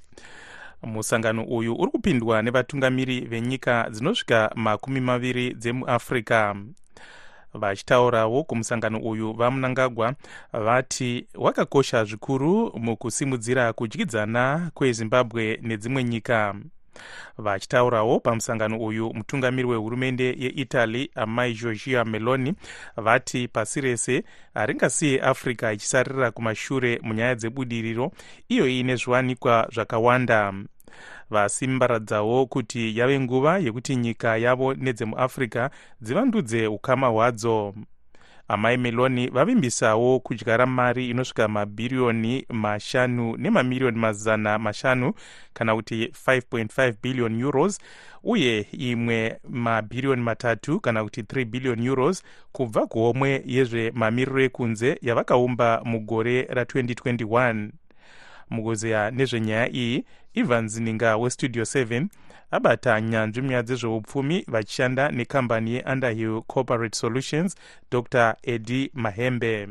Musangano 0.82 1.44
uyu 1.44 1.74
uri 1.74 1.90
kupindwa 1.90 2.42
nevatungamiri 2.42 3.20
venyika 3.20 3.88
dzinosvika 3.90 4.50
makumi 4.54 5.00
maviri 5.00 5.54
dzemuafrica 5.54 6.54
vachitaurawo 7.54 8.44
kumusangano 8.44 8.98
uyu 8.98 9.32
vamunangagwa 9.32 10.14
vati 10.52 11.26
wakakosha 11.34 12.04
zvikuru 12.04 12.72
mukusimudzira 12.78 13.72
kudyidzana 13.72 14.70
kwezimbabwe 14.74 15.58
nedzimwe 15.62 16.04
nyika 16.04 16.54
vachitaurawo 17.38 18.20
pamusangano 18.20 18.78
uyu 18.78 19.14
mutungamiri 19.14 19.68
wehurumende 19.68 20.36
yeitaly 20.38 21.10
amai 21.14 21.54
georgia 21.54 22.04
meloni 22.04 22.54
vati 22.96 23.48
pasi 23.48 23.80
rese 23.80 24.24
haringasiye 24.54 25.20
africa 25.20 25.72
ichisarira 25.74 26.30
kumashure 26.30 27.00
munyaya 27.02 27.34
dzebudiriro 27.34 28.12
iyo 28.48 28.68
iine 28.68 28.96
zviwanikwa 28.96 29.68
zvakawanda. 29.72 30.52
Vasimbaradzawo 31.30 32.46
kuti 32.46 32.98
yave 32.98 33.20
nguva 33.20 33.58
yekuti 33.58 33.96
nyika 33.96 34.36
yavo 34.36 34.74
nedzemuafrica 34.74 35.70
dzivandudze 36.00 36.66
ukama 36.66 37.06
hwadzo 37.06 37.74
amai 38.48 38.76
meloni 38.76 39.28
vavimbisawo 39.28 40.20
kudyara 40.20 40.66
mari 40.66 41.10
inosvika 41.10 41.48
mabhiriyoni 41.48 42.46
mashanu 42.48 43.36
nemamiriyoni 43.36 43.98
mazana 43.98 44.58
mashanu 44.58 45.12
kana 45.54 45.74
kuti 45.74 46.04
5.5 46.26 46.94
billion 47.02 47.40
euros 47.40 47.78
uye 48.24 48.60
imwe 48.72 49.38
mabhiriyoni 49.50 50.22
matatu 50.22 50.80
kana 50.80 51.04
kuti 51.04 51.22
3 51.22 51.44
billion 51.44 51.86
euros 51.86 52.22
kubva 52.52 52.86
kuhomwe 52.86 53.42
yezvemamiriro 53.46 54.40
ekunze 54.42 54.98
yavakaumba 55.02 55.82
mugore 55.84 56.42
ra2021 56.42 57.68
mukuzeya 58.50 59.10
nezvenyaya 59.10 59.72
iyi 59.72 60.04
ivan 60.34 60.68
zininga 60.68 61.16
westudio 61.16 61.62
7 61.62 62.06
abata 62.50 63.00
nyanzvi 63.00 63.40
munyaya 63.42 63.62
dzezveupfumi 63.62 64.44
vachishanda 64.48 65.10
nekambani 65.10 65.74
yeunderhill 65.74 66.42
corporate 66.46 66.98
solutions 66.98 67.54
dr. 67.90 68.36
Edi 68.42 68.90
mahembe. 68.94 69.68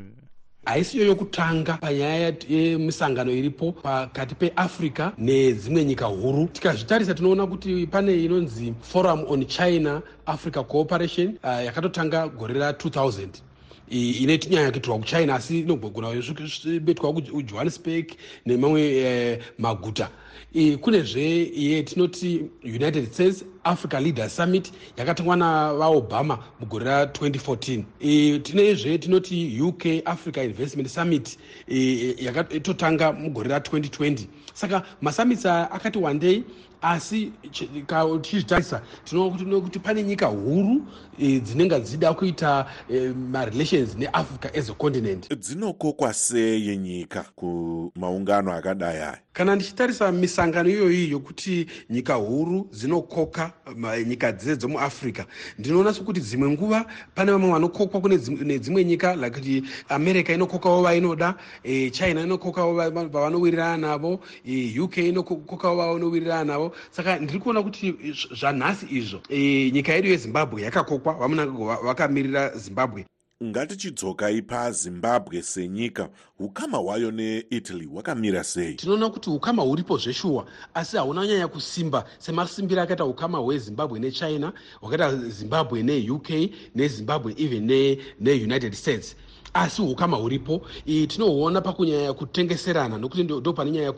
Haisiyo 0.66 1.06
yokutanga 1.06 1.74
panyaya 1.74 2.34
yemisangano 2.50 3.32
iripo 3.32 3.72
pakati 3.72 4.36
peafrica 4.36 5.12
nedzimwe 5.18 5.86
nyika 5.86 6.06
huru. 6.06 6.48
Tikazvitarisa 6.48 7.14
tinoona 7.14 7.48
kuti 7.48 7.88
pane 7.88 8.24
inonzi 8.24 8.74
forum 8.82 9.26
on 9.28 9.46
china 9.46 10.02
africa 10.26 10.64
cooperation 10.68 11.38
uh, 11.44 11.66
yakatotanga 11.66 12.28
gore 12.28 12.54
ra2000 12.54 13.28
inoiti 13.90 14.50
nyaya 14.50 14.72
kuitirwa 14.72 15.00
kuchina 15.00 15.36
asi 15.36 15.60
inogona 15.60 16.24
betwa 16.82 17.14
kujohannesburg 17.14 18.12
nemamwe 18.46 18.82
eh, 18.82 19.40
maguta 19.58 20.10
kunezve 20.82 21.44
iye 21.44 21.84
tinoti 21.84 22.46
united 22.64 23.14
states 23.14 23.46
africa 23.64 23.94
leaders 23.94 24.36
summit 24.36 24.72
yakatangwa 24.98 25.36
navaobama 25.36 26.40
mugore 26.60 26.86
ra2014 26.86 28.42
tinezve 28.42 28.98
tinoti 28.98 29.62
uk 29.62 29.86
africa 30.06 30.38
investment 30.38 30.90
summit 30.90 31.38
yakatotanga 32.18 33.12
mugore 33.14 33.50
ra2020 33.50 34.20
saka 34.54 34.84
masummits 35.02 35.46
akati 35.46 35.98
wandei 35.98 36.44
asi 36.82 37.32
tichizvitarisa 38.22 38.82
tinoona 39.04 39.62
kuti 39.62 39.80
pane 39.80 40.04
nyika 40.04 40.26
huru 40.26 40.82
dzinenge 41.20 41.80
dzichida 41.80 42.14
kuita 42.14 42.66
marelations 43.32 43.96
neafrica 43.96 44.54
as 44.56 44.70
a 44.70 44.74
continent. 44.74 45.34
Dzinokokwa 45.40 46.14
sei 46.14 46.78
nyika 46.78 47.26
kumaungano 47.36 48.54
akadai 48.54 48.96
aya? 48.98 49.18
Kana 49.34 49.56
ndichitarisa 49.56 50.12
misangano 50.26 50.70
iyoyi 50.70 51.12
yokuti 51.12 51.68
nyika 51.90 52.14
huru 52.14 52.68
dzinokoka 52.72 53.52
nyika 54.08 54.32
dzese 54.32 54.56
dzemuafrica 54.56 55.24
ndinoona 55.60 55.94
sekuti 55.94 56.20
dzimwe 56.20 56.50
nguva 56.50 56.86
pane 57.16 57.32
vamwe 57.32 57.52
vanokokwa 57.52 58.02
kune 58.02 58.18
dzimwe 58.60 58.84
nyika 58.84 59.16
like 59.16 59.64
america 59.90 60.30
inokokawo 60.34 60.82
vainoda 60.82 61.36
china 61.92 62.22
inokokawo 62.22 62.74
vavanowirirana 62.74 63.78
navo 63.78 64.20
uk 64.84 64.98
inokokawo 64.98 65.76
vavanowirirana 65.76 66.44
navo. 66.44 66.76
Saka 66.92 67.20
ndiri 67.20 67.40
kuona 67.40 67.64
kuti 67.64 67.96
zvanhasi 68.40 68.86
izvo. 68.90 69.20
Nyika 69.74 69.94
yedu 69.94 70.10
yezimbabwe 70.10 70.62
yakakokwa 70.62 71.14
vamunangagwa 71.14 71.76
vakamirira 71.76 72.58
zimbabwe 72.58 73.06
ngatichidzokai 73.44 74.42
pazimbabwe 74.42 75.42
senyika. 75.42 76.10
Ukama 76.40 76.78
hwayo 76.78 77.12
neitaly 77.12 77.86
hwakamira 77.86 78.44
sei? 78.44 78.74
Tinoona 78.76 79.10
kuti 79.10 79.30
ukama 79.30 79.62
huripo 79.64 79.98
zveshuwa 79.98 80.46
asi 80.74 80.98
hauna 80.98 81.28
nyanya 81.28 81.48
kusimba 81.48 82.06
semasimbiro 82.20 82.82
akaita 82.82 83.06
ukama 83.06 83.38
hwezimbabwe 83.38 84.00
nechina 84.00 84.54
hwakaita 84.82 85.16
zimbabwe 85.16 85.84
neuk 85.84 86.30
nezimbabwe 86.76 87.34
even 87.38 87.66
neunited 88.20 88.72
ne 88.72 88.76
states 88.76 89.16
asi 89.56 89.82
ukama 89.82 90.18
huripo 90.18 90.62
tinohuona 91.08 91.62
pakunyanya 91.62 92.14
kutengeserana 92.14 92.98
nokuti 92.98 93.24
ndo 93.24 93.54
pane 93.54 93.72
nyaya 93.72 93.94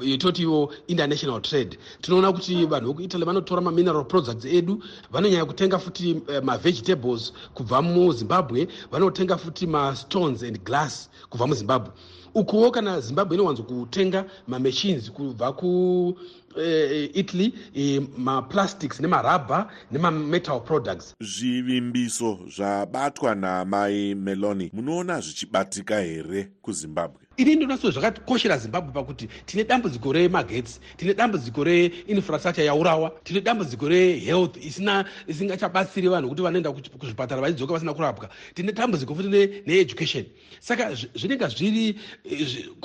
yetotiwo 0.00 0.64
uh, 0.64 0.72
international 0.86 1.40
trade. 1.42 1.78
Tinoona 2.00 2.32
kuti 2.32 2.64
vanhu 2.66 2.92
vekuitaly 2.92 3.24
vanotora 3.24 3.60
mamineral 3.60 4.04
products 4.04 4.44
edu 4.44 4.82
vanonyanya 5.12 5.44
kutenga 5.44 5.78
futi 5.78 6.12
uh, 6.14 6.42
mavegetables 6.44 7.32
kubva 7.54 7.82
muzimbabwe 7.82 8.68
vanotenga 8.90 9.36
futi 9.36 9.66
mastones 9.66 10.42
and 10.42 10.64
glass 10.64 11.10
kubva 11.30 11.46
muzimbabwe 11.46 11.92
ukuwo 12.36 12.70
kana 12.70 13.00
zimbabwe 13.00 13.36
inowanzo 13.36 13.62
kutenga 13.62 14.24
mamachines 14.48 15.10
kubva 15.10 15.52
ku 15.52 16.08
uh, 16.56 17.16
italy 17.16 17.54
uh, 17.76 18.04
maplastics 18.18 19.00
nemarabha 19.00 19.70
nemametal 19.90 20.60
products. 20.60 21.14
Zvivimbiso 21.20 22.38
zvabatwa 22.56 23.34
namai 23.34 24.14
meloni. 24.14 24.70
Munoona 24.72 25.20
zvichibatika 25.20 26.00
here 26.00 26.48
kuzimbabwe 26.62 27.25
ini 27.36 27.56
ndinoona 27.56 27.78
so 27.78 27.90
zvakakoshera 27.90 28.58
zimbabwe 28.58 28.92
pakuti 28.92 29.28
tine 29.46 29.64
dambudziko 29.64 30.12
remagetsi 30.12 30.80
tine 30.96 31.14
dambudziko 31.14 31.64
reinfrastructure 31.64 32.66
yaurawa 32.66 33.10
tine 33.24 33.40
dambudziko 33.40 33.88
rehealth 33.88 34.56
isina 34.56 35.04
isingachabatsiri 35.26 36.08
vanhu 36.08 36.28
kuti 36.28 36.42
vanoenda 36.42 36.72
kuzvipatara 36.72 37.40
vachidzoka 37.40 37.72
vasina 37.72 37.94
kurapwa 37.94 38.28
tine 38.54 38.72
dambudziko 38.72 39.14
futi 39.14 39.28
needucation. 39.66 40.24
Saka 40.60 40.94
zvinenge 40.94 41.48
zviri 41.48 41.98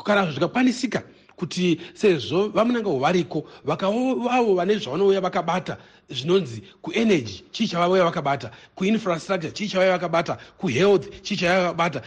kana 0.04 0.32
zvikakwanisika 0.32 1.04
kuti 1.36 1.80
sezvo 1.94 2.50
vamunanga 2.50 2.90
variko 3.00 3.44
vakavavo 3.66 4.56
vane 4.56 4.78
zvavanouya 4.78 5.22
vakabata 5.22 5.78
zvinonzi 6.10 6.64
kuenergy 6.82 7.44
chii 7.52 7.68
chavauya 7.68 8.04
vakabata 8.04 8.52
kuinfrastructure 8.76 9.52
chii 9.52 9.68
chavauya 9.68 9.92
vakabata 9.98 10.38
kuhealth 10.58 11.22
chii 11.22 11.38
chavauya 11.38 11.64
vakabata 11.64 12.02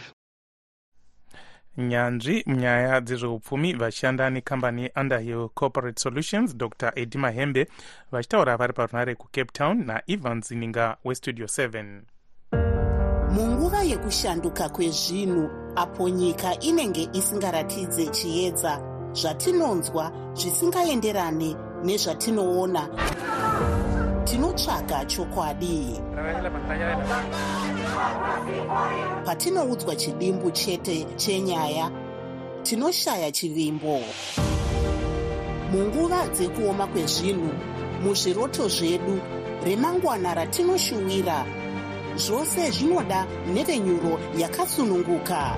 nyanzvi 1.77 2.43
munyaya 2.45 3.01
dzezveupfumi 3.01 3.73
vachishanda 3.73 4.29
nekambani 4.29 4.81
yeunderhill 4.81 5.49
corporate 5.49 6.01
solutions 6.01 6.57
dr. 6.57 6.91
Edi 6.95 7.17
mahembe 7.17 7.67
vachitaura 8.11 8.57
vari 8.57 8.73
parunare 8.73 9.15
kucape 9.15 9.51
town 9.53 9.85
naivan 9.85 10.41
zininga 10.41 10.97
westudio 11.05 11.45
7 11.45 12.01
munguva 13.31 13.83
yekushanduka 13.83 14.69
kwezvinhu 14.69 15.49
apo 15.75 16.09
nyika 16.09 16.59
inenge 16.59 17.09
isingaratidze 17.13 18.07
chiedza 18.07 18.81
zvatinonzwa 19.13 20.11
zvisingaenderane 20.33 21.55
nezvatinoona 21.83 22.89
tinotsvaga 24.25 25.05
chokwadi. 25.05 26.01
Patinoudzwa 29.25 29.95
chidimbu 29.95 30.51
chete 30.51 31.05
chenyaya 31.15 31.91
tinoshaya 32.63 33.31
chivimbo. 33.31 34.01
Munguva 35.71 36.27
dzekuoma 36.27 36.87
kwezvinhu 36.87 37.49
muzviroto 38.03 38.67
zvedu 38.67 39.21
remangwana 39.65 40.33
ratinoshuwira 40.33 41.45
zvose 42.15 42.71
zvinoda 42.71 43.25
nhevenyuro 43.53 44.19
yakasununguka 44.37 45.57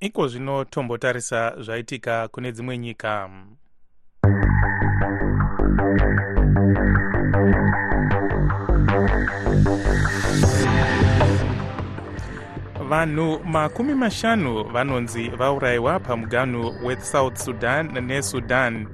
iko 0.00 0.28
zvino 0.28 0.64
tombotarisa 0.64 1.54
zvaitika 1.58 2.28
kune 2.28 2.52
dzimwe 2.52 2.78
nyika. 2.78 3.30
Vanhu 12.88 13.40
makumi 13.44 13.94
mashanu 13.94 14.64
vanonzi 14.64 15.28
vaurayiwa 15.28 16.00
pamuganhu 16.00 16.74
wesouth 16.84 17.36
sudan 17.36 18.06
nesudan. 18.06 18.86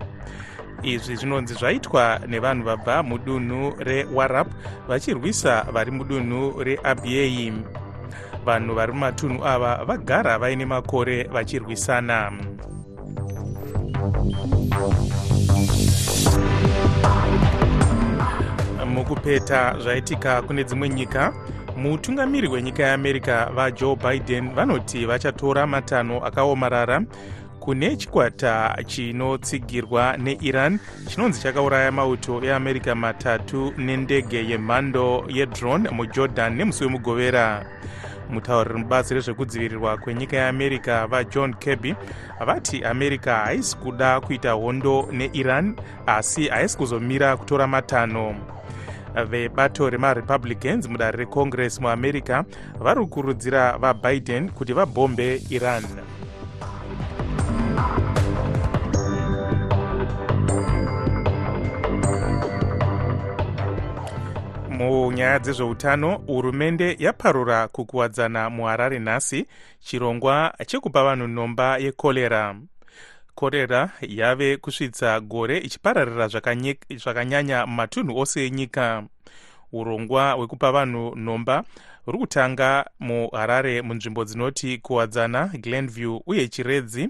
Izvi 0.82 1.16
zvinonzi 1.16 1.54
zvaitwa 1.54 2.20
nevanhu 2.26 2.64
vabva 2.64 3.02
mudunhu 3.02 3.74
rewarap 3.78 4.48
vachirwisa 4.88 5.62
vari 5.72 5.90
mudunhu 5.90 6.62
reabiei 6.62 7.52
vanhu 8.46 8.74
vari 8.74 8.92
mumatunhu 8.92 9.44
ava 9.44 9.84
vagara 9.84 10.38
vaine 10.38 10.64
makore 10.64 11.22
vachirwisana. 11.22 12.32
Mukupeta 18.86 19.76
zvaitika 19.78 20.42
kune 20.42 20.64
dzimwe 20.64 20.88
nyika 20.88 21.32
mutungamiri 21.76 22.48
wenyika 22.48 22.82
yeamerica 22.82 23.50
vajoe 23.54 23.96
biden 23.96 24.54
vanoti 24.54 25.06
vachatora 25.06 25.66
matanho 25.66 26.24
akaomarara 26.24 27.02
kune 27.60 27.96
chikwata 27.96 28.76
chinotsigirwa 28.86 30.16
neiran 30.16 30.78
chinonzi 31.08 31.42
chakauraya 31.42 31.92
mauto 31.92 32.44
eamerica 32.44 32.94
matatu 32.94 33.72
nendege 33.78 34.48
yemhando 34.48 35.24
yedrone 35.28 35.90
mujordan 35.90 36.54
nemusi 36.54 36.84
wemugovera 36.84 37.66
mutauriri 38.30 38.78
mubazi 38.78 39.14
rezvekudzivirirwa 39.14 39.96
kwenyika 39.96 40.36
yeamerica 40.36 41.06
vajohn 41.10 41.54
kirby 41.54 41.94
vati 42.46 42.84
america 42.84 43.26
haisi 43.44 43.76
kuda 43.76 44.20
kuita 44.20 44.52
hondo 44.52 45.08
neiran 45.12 45.76
asi 46.06 46.48
haisi 46.48 46.76
kuzomira 46.76 47.36
kutora 47.36 47.66
matanho 47.66 48.34
vebato 49.30 49.90
remarepublicans 49.90 50.88
mudare 50.88 51.18
recongress 51.18 51.80
muamerica 51.80 52.44
vari 52.80 53.00
kukurudzira 53.00 53.78
vabiden 53.78 54.50
kuti 54.50 54.72
vabhombe 54.72 55.42
iran 55.50 55.82
munyaya 64.76 65.38
dzezveutano 65.38 66.16
hurumende 66.26 66.96
yaparura 66.98 67.68
kukuwadzana 67.68 68.50
muharare 68.50 68.98
nhasi 68.98 69.46
chirongwa 69.80 70.54
chekupa 70.66 71.04
vanhu 71.04 71.26
nhomba 71.28 71.78
yekorera 71.78 72.56
korera 73.34 73.90
yave 74.00 74.56
kusvitsa 74.56 75.20
gore 75.20 75.58
ichipararira 75.58 76.28
zvakanyanya 76.96 77.66
mumatunhu 77.66 78.18
ose 78.18 78.46
enyika. 78.46 79.02
Urongwa 79.72 80.32
hwekupa 80.32 80.72
vanhu 80.72 81.16
nhomba 81.16 81.64
huri 82.04 82.18
kutanga 82.18 82.84
muharare 83.00 83.82
munzvimbo 83.82 84.24
dzinoti 84.24 84.78
kuwadzana 84.78 85.46
glenview 85.46 86.20
uye 86.26 86.48
chiredzi 86.48 87.08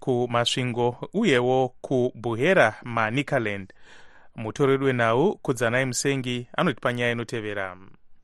kumasvingo 0.00 1.08
uyewo 1.14 1.68
kubuhera 1.80 2.74
manicaland 2.84 3.72
mutoreri 4.36 4.84
wenhau 4.84 5.38
kudzanai 5.42 5.84
musengi 5.86 6.46
anoti 6.56 6.80
panyaya 6.80 7.12
inotevera. 7.12 7.76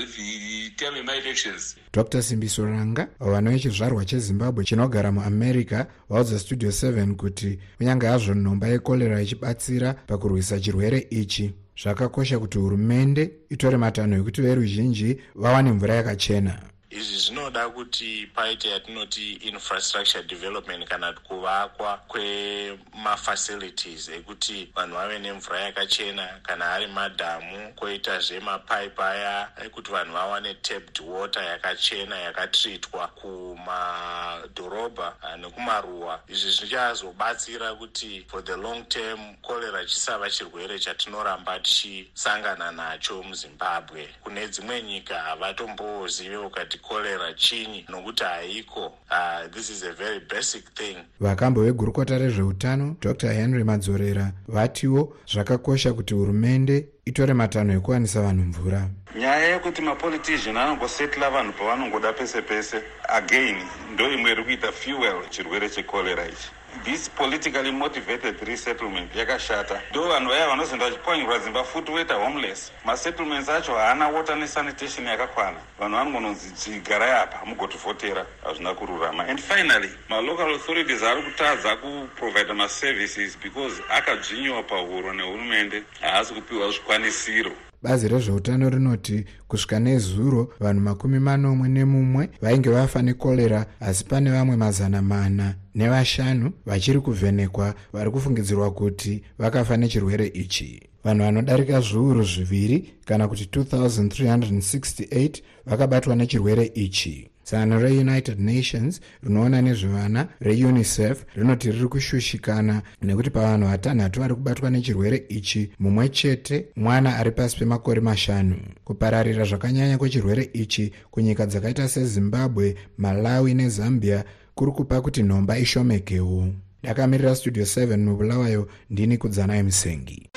term 0.76 0.96
yemaelections 0.96 1.76
dr 1.92 2.22
simbiso 2.22 2.64
ranga 2.66 3.08
vano 3.20 3.50
vechizvarwa 3.50 4.04
chezimbabwe 4.04 4.64
chinogara 4.64 5.12
muamerica 5.12 5.86
vaudza 6.08 6.38
studio 6.38 6.70
7 6.70 7.14
kuti 7.14 7.58
kunyange 7.78 8.06
hazvo 8.06 8.34
nhomba 8.34 8.66
yekorera 8.68 9.22
ichibatsira 9.22 9.94
pakurwisa 9.94 10.60
chirwere 10.60 11.06
ichi. 11.10 11.54
Zvakakosha 11.82 12.38
kuti 12.38 12.58
hurumende 12.58 13.30
itore 13.48 13.76
matanho 13.76 14.16
ekuti 14.16 14.42
veruzhinji 14.42 15.18
vawane 15.34 15.72
mvura 15.72 15.94
yakachena 15.94 16.62
izvi 16.90 17.18
zvinoda 17.18 17.68
kuti 17.68 18.30
paite 18.34 18.70
yatinoti 18.70 19.32
infrastructure 19.32 20.22
development 20.22 20.88
kana 20.88 21.12
kuvakwa 21.12 21.96
kwemafacilities 21.96 24.08
ekuti 24.08 24.72
vanhu 24.74 24.94
vave 24.94 25.18
nemvura 25.18 25.60
yakachena 25.60 26.40
kana 26.42 26.72
ari 26.72 26.86
madhamu 26.86 27.74
kwoitazve 27.74 28.40
mapaipi 28.40 29.02
aya 29.02 29.48
ekuti 29.64 29.92
vanhu 29.92 30.12
vawane 30.12 30.54
tapped 30.54 31.00
water 31.06 31.42
yakachena 31.42 32.18
yakatritwa 32.18 33.08
kumadhorobha 33.08 35.14
nekumaruwa. 35.38 36.20
Izvi 36.28 36.50
zvichazobatsira 36.50 37.74
kuti 37.74 38.24
for 38.28 38.44
the 38.44 38.56
long 38.56 38.84
term 38.88 39.20
korera 39.42 39.84
chisava 39.84 40.30
chirwere 40.30 40.78
chatinoramba 40.78 41.60
tichisangana 41.60 42.72
nacho 42.72 43.22
muzimbabwe. 43.22 44.08
Kune 44.22 44.48
dzimwe 44.48 44.82
nyika 44.82 45.18
havatombozivewo 45.18 46.50
kati 46.50 46.79
korera 46.82 47.34
chinyi 47.34 47.86
nokuti 47.88 48.24
haiko. 48.24 48.92
Uh, 49.10 49.48
this 49.52 49.70
is 49.70 49.82
a 49.82 49.92
very 49.92 50.20
basic 50.20 50.64
thing. 50.74 50.96
Vakambo 51.20 51.62
vegurukota 51.62 52.18
rezveutano 52.18 52.96
dr 53.00 53.32
henry 53.32 53.64
madzorera 53.64 54.32
vatiwo 54.48 55.16
zvakakosha 55.32 55.92
kuti 55.92 56.14
hurumende 56.14 56.86
itore 57.04 57.34
matanho 57.34 57.72
ekuwanisa 57.72 58.20
vanhu 58.22 58.44
mvura. 58.44 58.88
Nyaya 59.18 59.48
yekuti 59.48 59.82
mapolitician 59.82 60.56
anongosetla 60.56 61.30
vanhu 61.30 61.52
pavanongoda 61.52 62.12
pese 62.12 62.42
pese 62.42 62.82
again 63.08 63.56
ndo 63.92 64.12
imwe 64.12 64.32
iri 64.32 64.44
kuita 64.44 64.72
fuel 64.72 65.28
chirwere 65.30 65.68
chekorera 65.70 66.26
ichi 66.28 66.50
this 66.84 67.08
politically 67.08 67.70
motivated 67.72 68.42
resettlement 68.48 69.14
yakashata. 69.16 69.80
Ndo 69.90 70.02
vanhu 70.08 70.30
vaya 70.30 70.48
vanozoenda 70.48 70.84
vachipwanyirwa 70.84 71.38
dzimba 71.38 71.64
futi 71.64 71.92
woita 71.92 72.14
homeless. 72.14 72.72
Masettlements 72.84 73.48
acho 73.48 73.74
haana 73.74 74.08
water 74.08 74.36
nesanitation 74.36 75.06
yakakwana. 75.06 75.56
Vanhu 75.78 75.96
vanongononzi 75.96 76.50
chigarai 76.50 77.10
apa 77.10 77.46
mugotivhotera 77.46 78.26
hazvina 78.44 78.74
kururama. 78.74 79.24
And 79.28 79.40
finally 79.40 79.90
malocal 80.08 80.54
authorities 80.54 81.02
ari 81.02 81.22
kutadza 81.22 81.76
kuprovida 81.76 82.54
maservices 82.54 83.36
because 83.42 83.82
akadzvinyiwa 83.90 84.62
pahuro 84.62 85.12
nehurumende 85.14 85.82
haasi 86.00 86.34
kupiwa 86.34 86.70
zvikwanisiro 86.70 87.52
bazi 87.82 88.08
rezveutano 88.08 88.70
rinoti 88.70 89.24
kusvika 89.48 89.78
nezuro 89.80 90.52
vanhu 90.60 90.80
makumi 90.80 91.18
manomwe 91.18 91.68
nemumwe 91.68 92.30
vainge 92.42 92.70
vafa 92.70 93.02
nekorera 93.02 93.66
asi 93.80 94.04
pane 94.04 94.30
vamwe 94.30 94.56
mazana 94.56 95.02
mana 95.02 95.54
nevashanu 95.74 96.52
vachiri 96.66 97.00
kuvhenekwa 97.00 97.74
vari 97.92 98.10
kufungidzirwa 98.10 98.70
kuti 98.70 99.22
vakafa 99.38 99.76
nechirwere 99.76 100.26
ichi. 100.26 100.82
Vanhu 101.04 101.24
vanodarika 101.24 101.80
zviuru 101.80 102.24
zviviri 102.24 102.94
kana 103.04 103.28
kuti 103.28 103.44
2368 103.44 105.42
vakabatwa 105.66 106.16
nechirwere 106.16 106.70
ichi 106.74 107.29
sangano 107.50 107.80
reunited 107.80 108.40
nations 108.40 109.00
rinoona 109.22 109.62
nezvevana 109.62 110.28
reunicef 110.40 111.24
rinoti 111.36 111.70
riri 111.72 111.88
kushushikana 111.88 112.82
nekuti 113.02 113.30
pavanhu 113.30 113.68
vatanhatu 113.68 114.20
vari 114.20 114.34
kubatwa 114.34 114.70
nechirwere 114.70 115.24
ichi 115.28 115.70
mumwe 115.78 116.08
chete 116.08 116.66
mwana 116.76 117.16
ari 117.16 117.30
pasi 117.30 117.56
pemakore 117.56 118.00
mashanu. 118.00 118.56
Kupararira 118.84 119.44
zvakanyanya 119.44 119.98
kwechirwere 119.98 120.50
ichi 120.52 120.92
kunyika 121.10 121.46
dzakaita 121.46 121.88
sezimbabwe 121.88 122.76
malawi 122.98 123.54
nezambia 123.54 124.24
kuri 124.54 124.72
kupa 124.72 125.00
kuti 125.00 125.22
nhomba 125.22 125.58
ishomekewo. 125.58 126.48
Ndakamirira 126.82 127.34
studio 127.34 127.64
7 127.64 127.96
mubulawayo 127.96 128.68
ndini 128.90 129.18
kudzanai 129.18 129.62
musengi 129.62 130.30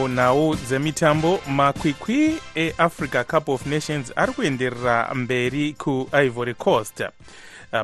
munhau 0.00 0.54
dzemitambo 0.54 1.40
makwikwi 1.48 2.38
eafrica 2.54 3.24
cup 3.24 3.48
of 3.48 3.66
nations 3.66 4.12
ari 4.16 4.32
kuenderera 4.32 5.14
mberi 5.14 5.72
kuivory 5.72 6.54
coast. 6.54 7.04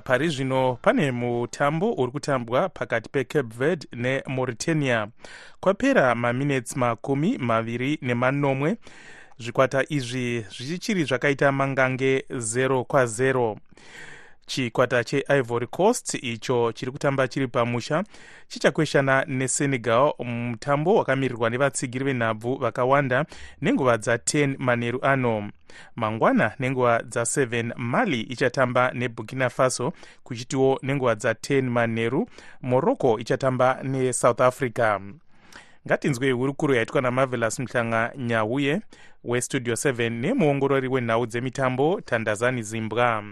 Pari 0.05 0.29
zvino 0.29 0.79
pane 0.83 1.11
mutambo 1.11 1.93
uri 1.93 2.13
kutambwa 2.13 2.69
pakati 2.69 3.09
pecape 3.09 3.55
verde 3.59 3.87
nemauritania. 3.93 5.09
Kwapera 5.61 6.15
maminits 6.15 6.77
makumi 6.77 7.39
maviri 7.39 7.99
nemanomwe. 8.03 8.77
Zvikwata 9.39 9.85
izvi 9.89 10.47
zvichiri 10.59 11.05
zvakaita 11.05 11.53
mangange 11.53 12.25
0 12.31 12.81
kwa0 12.83 13.57
chikwata 14.47 15.05
cheivory 15.05 15.67
coast 15.67 16.15
icho 16.15 16.73
chiri 16.73 16.93
kutamba 16.93 17.29
chiri 17.29 17.49
pamusha 17.49 18.05
chichakweshana 18.49 19.25
nesenegal 19.29 20.13
mutambo 20.19 20.95
wakamirirwa 20.95 21.51
nevatsigiri 21.51 22.05
venhabvu 22.05 22.57
vakawanda 22.57 23.25
nenguva 23.61 23.97
dza10 23.97 24.55
manheru 24.59 24.99
ano. 25.03 25.51
Mangwana 25.97 26.53
nenguva 26.59 26.99
dza7 26.99 27.73
mali 27.77 28.21
ichatamba 28.21 28.91
neburkina 28.95 29.51
faso 29.51 29.93
kuchitiwo 30.25 30.79
nenguva 30.83 31.15
dza10 31.15 31.63
manheru 31.63 32.29
morocco 32.63 33.19
ichatamba 33.19 33.83
nesouth 33.83 34.41
africa. 34.41 35.01
Ngatinzwe 35.87 36.31
hurukuro 36.31 36.75
yaitwa 36.75 37.01
namavelas 37.03 37.59
muhlanga 37.59 38.13
nyauye 38.17 38.81
westudio 39.25 39.75
7 39.75 40.11
nemuongorori 40.11 40.89
wenhau 40.89 41.27
dzemitambo 41.27 42.01
tandazani 42.01 42.63
zimbwa 42.63 43.25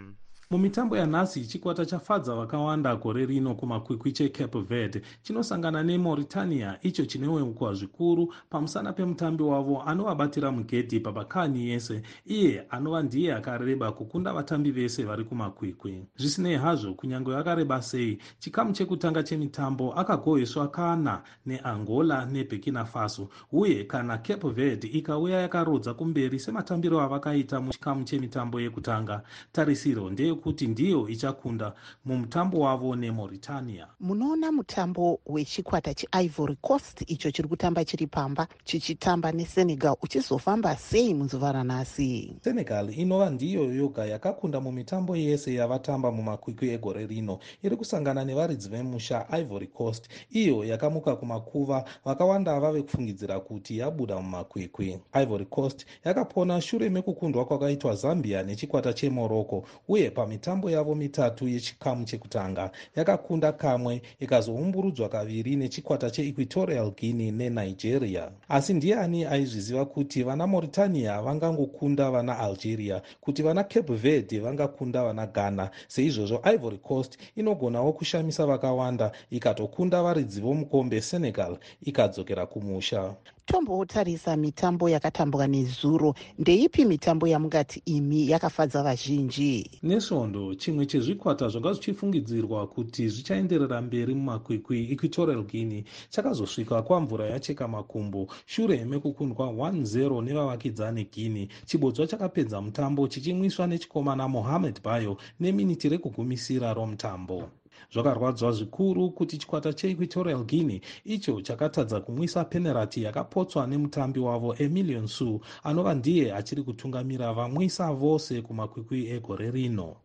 mumitambo 0.50 0.96
yanhasi 0.96 1.46
chikwata 1.46 1.86
chafadza 1.86 2.34
vakawanda 2.34 2.96
gore 2.96 3.26
rino 3.26 3.54
kumakwikwi 3.54 4.12
checape 4.12 4.60
verde. 4.60 5.02
Chinosangana 5.22 5.82
nemauritania 5.82 6.78
icho 6.82 7.04
chinoweukwa 7.06 7.74
zvikuru. 7.74 8.34
Pamusana 8.50 8.92
pemutambi 8.92 9.42
wavo 9.42 9.82
anovabatira 9.82 10.50
mugedhi 10.52 11.00
pabakani 11.00 11.68
yese 11.68 12.02
iye 12.26 12.66
anova 12.70 13.02
ndiye 13.02 13.34
akareba 13.34 13.92
kukunda 13.92 14.32
vatambi 14.32 14.70
vese 14.70 15.02
vari 15.04 15.24
kumakwikwi. 15.24 16.04
Zvisinei 16.16 16.56
hazvo 16.56 16.94
kunyange 16.94 17.36
akareba 17.36 17.82
sei 17.82 18.18
chikamu 18.38 18.72
chekutanga 18.72 19.22
chemitambo 19.22 19.92
akagoheswa 19.92 20.68
kana 20.68 21.22
neangola 21.46 22.26
neburkina 22.26 22.84
faso. 22.84 23.28
Uye 23.52 23.84
kana 23.84 24.18
cape 24.18 24.48
verde 24.50 24.86
ikauya 24.88 25.40
yakarodza 25.40 25.94
kumberi 25.94 26.38
sematambiro 26.40 27.00
avakaita 27.00 27.60
muchikamu 27.60 28.04
chemitambo 28.04 28.60
yekutanga 28.60 29.22
tarisiro 29.52 30.10
ndeye 30.10 30.33
kuti 30.36 30.66
ndiyo 30.66 31.08
ichakunda 31.08 31.72
mumutambo 32.04 32.60
wavo 32.60 32.96
nemauritania. 32.96 33.86
Munoona 34.00 34.52
mutambo 34.52 35.20
wechikwata 35.26 35.94
cheivory 35.94 36.56
coast 36.60 37.04
icho 37.10 37.30
chiri 37.30 37.48
kutamba 37.48 37.84
chiri 37.84 38.06
pamba 38.06 38.48
chichitamba 38.64 39.32
nesenegal 39.32 39.96
uchizofamba 40.02 40.76
sei 40.76 41.14
munzuva 41.14 41.52
ranhasi 41.52 42.36
senegal 42.44 42.98
inova 42.98 43.30
ndiyo 43.30 43.74
yoga 43.74 44.06
yakakunda 44.06 44.60
mumitambo 44.60 45.16
yese 45.16 45.54
yavatamba 45.54 46.12
mumakwikwi 46.12 46.70
egore 46.70 47.06
rino. 47.06 47.38
Iri 47.62 47.76
kusangana 47.76 48.24
nevaridzi 48.24 48.68
vemusha 48.68 49.26
ivory 49.40 49.66
coast 49.66 50.08
iyo 50.30 50.64
yakamuka 50.64 51.16
kumakuva 51.16 51.84
vakawanda 52.04 52.60
vave 52.60 52.82
kufungidzira 52.82 53.40
kuti 53.40 53.78
yabuda 53.78 54.16
mumakwikwi. 54.20 54.98
Ivory 55.22 55.44
coast 55.46 55.86
yakapona 56.04 56.60
shure 56.60 56.90
mekukundwa 56.90 57.44
kwakaitwa 57.44 57.94
zambia 57.96 58.42
nechikwata 58.42 58.92
chemorocco 58.92 59.64
uye 59.88 60.10
pamitambo 60.24 60.70
yavo 60.70 60.94
mitatu 60.94 61.48
yechikamu 61.48 62.04
chekutanga. 62.04 62.70
Yakakunda 62.96 63.52
kamwe 63.52 64.02
ikazoumburudzwa 64.20 65.08
kaviri 65.08 65.56
nechikwata 65.56 66.10
cheequatorial 66.10 66.90
guinea 66.90 67.32
nenigeria. 67.32 68.30
Asi 68.48 68.74
ndiani 68.74 69.24
aizviziva 69.24 69.84
kuti 69.84 70.22
vana 70.22 70.46
mauritania 70.46 71.22
vangangokunda 71.22 72.10
vana 72.10 72.38
algeria 72.38 73.02
kuti 73.20 73.42
vana 73.42 73.64
cape 73.64 73.94
verde 73.94 74.38
vangakunda 74.40 75.04
vana 75.04 75.26
ghana? 75.26 75.70
Seizvozvo 75.88 76.40
ivory 76.54 76.78
coast 76.78 77.18
inogonawo 77.36 77.92
kushamisa 77.92 78.46
vakawanda 78.46 79.12
ikatokunda 79.30 80.02
varidzi 80.02 80.40
vomukombe 80.40 81.00
senegal 81.00 81.58
ikadzokera 81.82 82.46
kumusha 82.46 83.14
tombotarisa 83.46 84.36
mitambo 84.36 84.88
yakatambwa 84.88 85.46
nezuro. 85.46 86.14
Ndeipi 86.38 86.84
mitambo 86.84 87.26
yamungati 87.26 87.82
imi 87.84 88.30
yakafadza 88.30 88.82
vazhinji? 88.82 89.70
Nesvondo 89.82 90.54
chimwe 90.54 90.86
chezvikwata 90.86 91.48
zvanga 91.48 91.72
zvichifungidzirwa 91.72 92.66
kuti 92.66 93.08
zvichaenderera 93.08 93.80
mberi 93.82 94.14
mumakwikwi 94.14 94.92
equatorial 94.92 95.42
guinea. 95.50 95.84
Chakazosvika 96.10 96.82
kwamvura 96.82 97.26
yacheka 97.26 97.68
makumbo. 97.68 98.28
Shure 98.46 98.84
mekukundwa 98.84 99.46
1-0 99.46 100.22
nevavakidzani 100.24 101.04
guinea. 101.12 101.48
Chibodzwa 101.66 102.06
chakapedza 102.06 102.60
mutambo 102.60 103.08
chichimwiswa 103.08 103.66
nechikomana 103.66 104.28
mohamed 104.28 104.82
bayo 104.82 105.16
neminiti 105.40 105.88
rekugumisira 105.88 106.74
romutambo 106.74 107.50
zvakarwadzwa 107.92 108.52
zvikuru 108.52 109.10
kuti 109.10 109.38
chikwata 109.38 109.72
cheequatorial 109.72 110.44
guinea 110.44 110.80
icho 111.04 111.40
chakatadza 111.40 112.00
kumwisa 112.00 112.44
penerati 112.44 113.02
yakapotswa 113.02 113.66
nemutambi 113.66 114.20
wavo 114.20 114.54
emilion 114.58 115.06
su 115.06 115.40
anova 115.62 115.94
ndiye 115.94 116.34
achiri 116.34 116.62
kutungamira 116.62 117.32
vamwisa 117.32 117.92
vose 117.92 118.42
kumakwikwi 118.42 119.08
egore 119.10 119.50
rino 119.50 119.96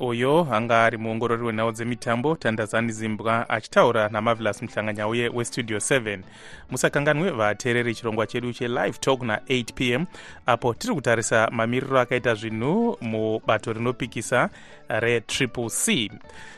uyo 0.00 0.48
anga 0.52 0.84
ari 0.84 0.96
muongorori 0.98 1.42
wenhau 1.42 1.72
dzemitambo 1.72 2.36
tandazani 2.36 2.92
zimbwa 2.92 3.48
achitaura 3.48 4.08
namavelas 4.08 4.62
muhlanganyauye 4.62 5.28
westudio 5.28 5.78
7 5.78 6.18
musakanganwe 6.70 7.30
vateereri 7.30 7.94
chirongwa 7.94 8.26
chedu 8.26 8.52
chelive 8.52 8.92
talk 9.00 9.20
na8 9.22 9.64
p 9.74 9.90
m 9.92 10.06
apo 10.46 10.74
tiri 10.74 10.94
kutarisa 10.94 11.48
mamiriro 11.52 12.00
akaita 12.00 12.34
zvinhu 12.34 12.96
mubato 13.00 13.72
rinopikisa 13.72 14.50
retriple 14.88 15.68
c. 15.70 16.10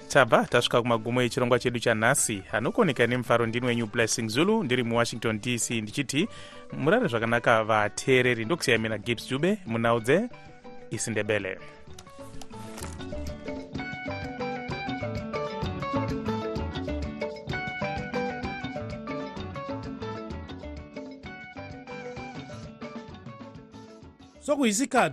Tabva 0.08 0.44
tasvika 0.44 0.82
kumagumo 0.82 1.22
echirongwa 1.22 1.58
chedu 1.58 1.78
chanhasi 1.78 2.42
anokoneka 2.52 3.06
nemufaro 3.06 3.46
ndini 3.46 3.66
wenyu 3.66 3.86
blessing 3.86 4.28
zulu 4.28 4.62
ndiri 4.62 4.82
muwashington 4.82 5.40
dc 5.40 5.70
ndichiti 5.70 6.28
murare 6.72 7.08
zvakanaka 7.08 7.64
vateereri 7.64 8.44
ndokusiyai 8.44 8.80
mina 8.80 8.98
gibbs 8.98 9.28
jube 9.30 9.58
munhau 9.66 10.00
dzeisindebele 10.00 11.58
So 24.42 24.56
ku 24.56 24.66
isikhathi 24.66 25.10